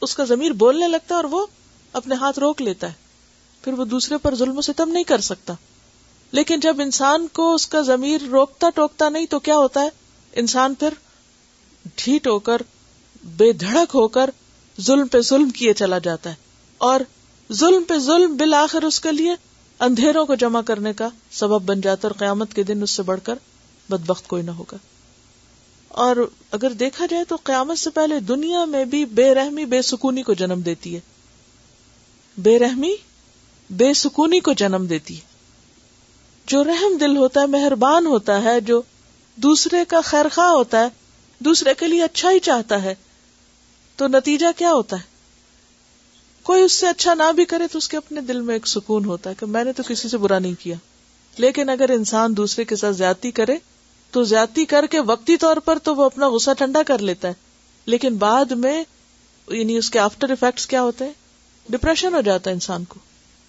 [0.00, 1.46] اس کا ضمیر بولنے لگتا ہے اور وہ
[1.92, 2.92] اپنے ہاتھ روک لیتا ہے۔
[3.62, 5.52] پھر وہ دوسرے پر ظلم و ستم نہیں کر سکتا۔
[6.30, 9.88] لیکن جب انسان کو اس کا ضمیر روکتا ٹوکتا نہیں تو کیا ہوتا ہے؟
[10.32, 10.88] انسان پھر
[11.96, 12.62] ڈھیٹ ہو کر،
[13.24, 14.30] بے دھڑک ہو کر
[14.80, 16.34] ظلم پہ ظلم کیے چلا جاتا ہے
[16.78, 17.00] اور
[17.52, 19.34] ظلم پہ ظلم بالآخر اس کے لیے
[19.80, 23.02] اندھیروں کو جمع کرنے کا سبب بن جاتا ہے اور قیامت کے دن اس سے
[23.02, 23.34] بڑھ کر
[23.88, 24.76] بدبخت کوئی نہ ہوگا۔
[25.88, 30.22] اور اگر دیکھا جائے تو قیامت سے پہلے دنیا میں بھی بے رحمی، بے سکونی
[30.22, 31.00] کو جنم دیتی ہے۔
[32.38, 32.94] بے رحمی،
[33.70, 35.20] بے سکونی کو جنم دیتی ہے۔
[36.46, 38.82] جو رحم دل ہوتا ہے، مہربان ہوتا ہے، جو
[39.36, 40.88] دوسرے کا خیر خواہ ہوتا ہے،
[41.38, 42.94] دوسرے کے لیے اچھا ہی چاہتا ہے
[43.96, 45.02] تو نتیجہ کیا ہوتا ہے؟
[46.42, 49.04] کوئی اس سے اچھا نہ بھی کرے تو اس کے اپنے دل میں ایک سکون
[49.04, 50.76] ہوتا ہے کہ میں نے تو کسی سے برا نہیں کیا۔
[51.38, 53.56] لیکن اگر انسان دوسرے کے ساتھ زیادتی کرے،
[54.10, 57.32] تو زیادتی کر کے وقتی طور پر تو وہ اپنا غصہ ٹھنڈا کر لیتا ہے۔
[57.86, 58.84] لیکن بعد میں
[59.48, 61.12] یعنی اس کے آفٹر افیکٹس کیا ہوتے ہیں؟
[61.68, 63.00] ڈپریشن ہو جاتا ہے انسان کو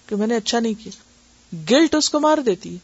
[0.06, 0.92] کہ میں نے اچھا نہیں کیا۔
[1.70, 2.78] گلٹ اس کو مار دیتی ہے۔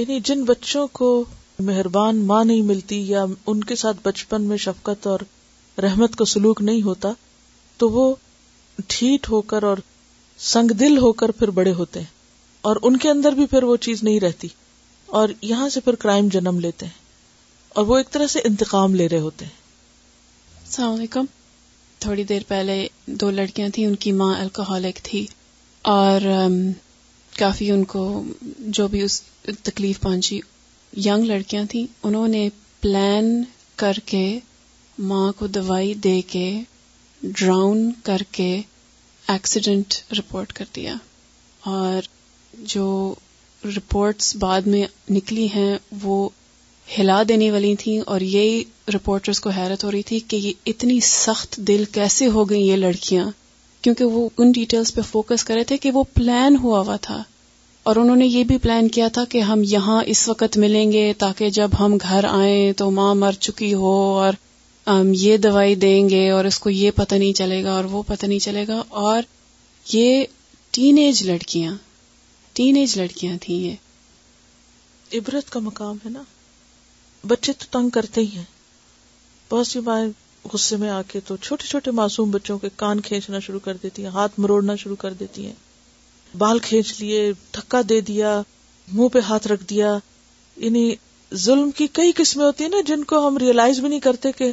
[0.00, 1.24] یعنی جن بچوں کو
[1.58, 5.18] مہربان ماں نہیں ملتی یا ان کے ساتھ بچپن میں شفقت اور
[5.82, 7.12] رحمت کا سلوک نہیں ہوتا،
[7.76, 8.14] تو وہ
[8.86, 9.76] ٹھیٹ ہو کر اور
[10.38, 12.06] سنگ دل ہو کر پھر بڑے ہوتے ہیں۔
[12.60, 14.48] اور ان کے اندر بھی پھر وہ چیز نہیں رہتی۔
[15.06, 16.92] اور یہاں سے پھر کرائم جنم لیتے ہیں۔
[17.68, 19.52] اور وہ ایک طرح سے انتقام لے رہے ہوتے ہیں۔
[20.66, 21.24] السلام علیکم۔
[21.98, 25.26] تھوڑی دیر پہلے دو لڑکیاں تھیں، ان کی ماں الکوہولک تھی۔
[25.82, 26.20] اور
[27.38, 28.24] کافی ان کو
[28.58, 29.22] جو بھی اس
[29.62, 30.40] تکلیف پہنچی،
[30.96, 32.48] ینگ لڑکیاں تھیں۔ انہوں نے
[32.80, 33.44] پلان
[33.76, 34.38] کر کے
[34.98, 36.60] ماں کو دوائی دے کے
[37.22, 38.60] ڈراؤن کر کے
[39.28, 40.94] ایکسیڈنٹ رپورٹ کر دیا۔
[41.60, 42.06] اور
[42.58, 43.14] جو
[43.64, 46.28] رپورٹس بعد میں نکلی ہیں، وہ
[46.98, 51.00] ہلا دینے والی تھیں اور یہی رپورٹرز کو حیرت ہو رہی تھی کہ یہ اتنی
[51.00, 53.30] سخت دل کیسے ہو گئی یہ لڑکیاں۔
[53.82, 57.22] کیونکہ وہ ان ڈیٹیلز پہ فوکس کرے تھے کہ وہ پلان ہوا ہوا تھا۔
[57.82, 61.12] اور انہوں نے یہ بھی پلان کیا تھا کہ ہم یہاں اس وقت ملیں گے
[61.18, 64.32] تاکہ جب ہم گھر آئیں تو ماں مر چکی ہو اور
[65.14, 68.26] یہ دوائی دیں گے اور اس کو یہ پتہ نہیں چلے گا اور وہ پتہ
[68.26, 69.22] نہیں چلے گا اور
[69.92, 70.24] یہ
[70.70, 71.76] ٹین ایج لڑکیاں
[72.52, 73.74] ٹین ایج لڑکیاں تھیں یہ۔
[75.12, 76.22] عبرت کا مقام ہے نا۔
[77.26, 78.44] بچے تو تنگ کرتے ہی ہیں۔
[79.50, 80.06] بہت سی مائیں
[80.52, 84.02] غصے میں آ کے تو چھوٹے چھوٹے معصوم بچوں کے کان کھینچنا شروع کر دیتی
[84.02, 85.54] ہیں، ہاتھ مروڑنا شروع کر دیتی ہیں۔
[86.38, 88.42] بال کھینچ لیے، دھکا دے دیا،
[88.92, 89.98] منہ پہ ہاتھ رکھ دیا۔
[90.56, 90.94] یعنی
[91.34, 94.52] ظلم کی کئی قسمیں ہوتی ہیں نا جن کو ہم ریئلائز بھی نہیں کرتے کہ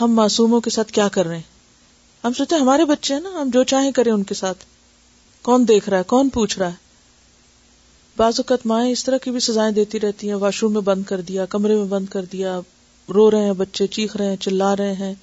[0.00, 1.42] ہم معصوموں کے ساتھ کیا کر رہے ہیں؟
[2.24, 4.64] ہم سوچتے ہیں ہمارے بچے ہیں نا، ہم جو چاہیں کریں ان کے ساتھ۔
[5.42, 6.88] کون دیکھ رہا ہے؟ کون پوچھ رہا ہے؟
[8.16, 11.02] بعض اوقات مائیں اس طرح کی بھی سزائیں دیتی رہتی ہیں، واش روم میں بند
[11.04, 12.60] کر دیا، کمرے میں بند کر دیا،
[13.14, 15.14] رو رہے ہیں بچے، چیخ رہے ہیں، چلا رہے ہیں۔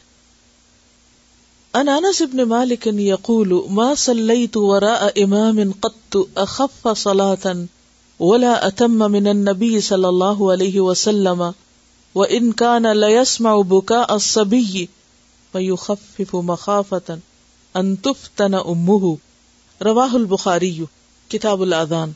[1.74, 7.66] انانس ابن مالک یقول، ما صلیت وراء امام قط اخف صلاة
[8.20, 11.44] ولا اتم من النبي صلی اللہ علیہ وسلم
[12.16, 14.90] وان كان لا يسمع بكاء الصبي
[15.54, 17.18] فيخفف مخافة
[17.76, 19.18] ان تفتن امه
[19.82, 20.84] رواہ البخاری،
[21.30, 22.12] کتاب الاذان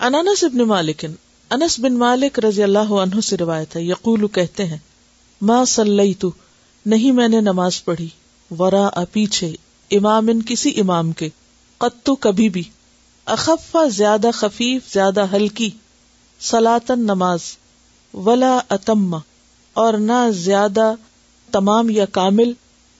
[0.00, 1.04] انانس ابن مالک،
[1.50, 4.78] انس بن مالک رضی اللہ عنہ سے روایت ہے، یقول، کہتے ہیں،
[5.40, 6.24] ما صلیت
[6.86, 8.08] نہیں میں نے نماز پڑھی
[8.50, 9.52] ورا پیچھے،
[9.90, 11.28] امام ان کسی امام کے
[11.80, 12.62] قطو کبھی بھی
[13.26, 15.70] اخفا زیادہ خفیف، زیادہ ہلکی
[16.40, 17.40] سلاطن نماز
[18.14, 19.16] ولا اتم
[19.72, 20.94] اور نہ زیادہ
[21.52, 22.52] تمام یا کامل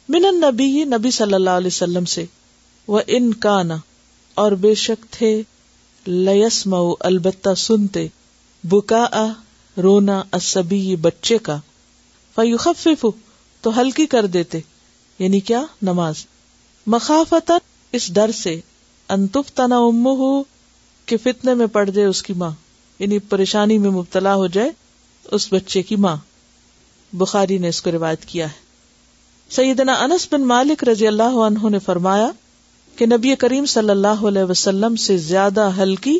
[0.08, 2.24] من النبی نبی صلی اللہ علیہ وسلم سے
[2.88, 3.62] وہ ان کا
[4.34, 5.42] اور بے شک تھے
[6.06, 8.08] لس مئو البتہ سنتے
[8.64, 9.06] بکا
[9.82, 11.58] رونا اسبی بچے کا۔
[12.34, 13.04] فیوخف
[13.60, 14.60] تو ہلکی کر دیتے
[15.18, 16.14] یعنی کیا؟ نماز۔
[16.86, 17.52] مخافت
[17.92, 18.60] اس ڈر سے۔
[19.08, 20.42] انتف تنا ام ہو
[21.06, 22.50] کہ فتنے میں پڑ جائے اس کی ماں
[22.98, 24.70] یعنی پریشانی میں مبتلا ہو جائے۔
[25.30, 26.16] اس بچے کی ماں۔
[27.12, 28.66] بخاری نے اس کو روایت کیا ہے۔
[29.50, 32.30] سیدنا انس بن مالک رضی اللہ عنہ نے فرمایا
[32.96, 36.18] کہ نبی کریم صلی اللہ علیہ وسلم سے زیادہ ہلکی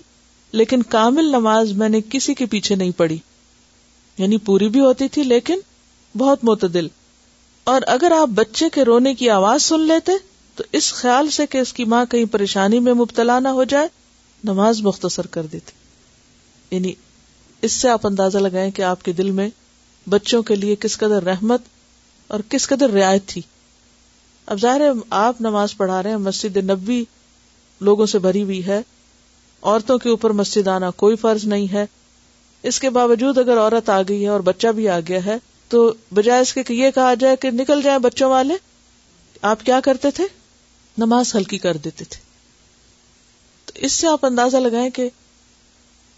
[0.53, 3.19] لیکن کامل نماز میں نے کسی کے پیچھے نہیں پڑھی۔
[4.19, 5.61] یعنی پوری بھی ہوتی تھی لیکن
[6.19, 6.87] بہت معتدل۔
[7.65, 10.13] اور اگر آپ بچے کے رونے کی آواز سن لیتے
[10.55, 13.89] تو اس خیال سے کہ اس کی ماں کہیں پریشانی میں مبتلا نہ ہو جائے،
[14.45, 15.73] نماز مختصر کر دیتی۔
[16.77, 16.93] یعنی
[17.63, 19.49] اس سے آپ اندازہ لگائیں کہ آپ کے دل میں
[20.09, 21.63] بچوں کے لیے کس قدر رحمت
[22.27, 23.43] اور کس قدر رعایت تھی۔
[24.47, 27.05] اب ظاہر ہے، آپ نماز پڑھا رہے ہیں، مسجد نبی
[27.81, 28.83] لوگوں سے بھری ہوئی ہے۔
[29.63, 31.87] عورتوں کے اوپر مسجد آنا کوئی فرض نہیں ہے۔
[32.63, 35.37] اس کے باوجود اگر عورت آ گئی ہے اور بچہ بھی آ گیا ہے،
[35.69, 38.55] تو بجائے اس کے کہ یہ کہا جائے کہ نکل جائیں بچوں والے،
[39.43, 40.25] آپ کیا کرتے تھے؟
[40.99, 42.21] نماز ہلکی کر دیتے تھے۔
[43.65, 45.11] تو اس سے آپ اندازہ لگائیں کہ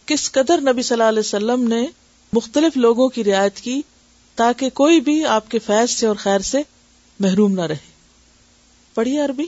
[0.09, 1.87] کس قدر نبی صلی اللہ علیہ وسلم نے
[2.33, 3.83] مختلف لوگوں کی رعایت کی
[4.35, 6.63] تاکہ کوئی بھی آپ کے فیض سے اور خیر سے
[7.21, 7.93] محروم نہ رہے۔
[8.95, 9.45] پڑھیے عربی۔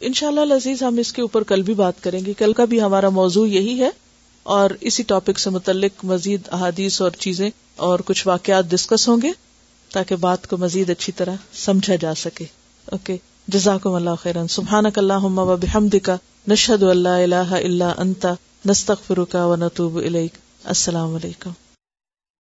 [0.00, 2.64] ان شاء اللہ لذیذ ہم اس کے اوپر کل بھی بات کریں گے۔ کل کا
[2.64, 3.90] بھی ہمارا موضوع یہی ہے
[4.42, 9.30] اور اسی ٹاپک سے متعلق مزید احادیث اور چیزیں اور کچھ واقعات ڈسکس ہوں گے
[9.92, 12.44] تاکہ بات کو مزید اچھی طرح سمجھا جا سکے۔
[12.86, 13.16] اوکے
[13.48, 16.10] جزاکم اللہ خیرن سبحانک اللہم و بحمدک،
[16.48, 18.26] نشہد اللہ الہ الا انت،
[18.66, 20.32] نستغفرک و نتوب الیک۔
[20.64, 21.50] السلام علیکم۔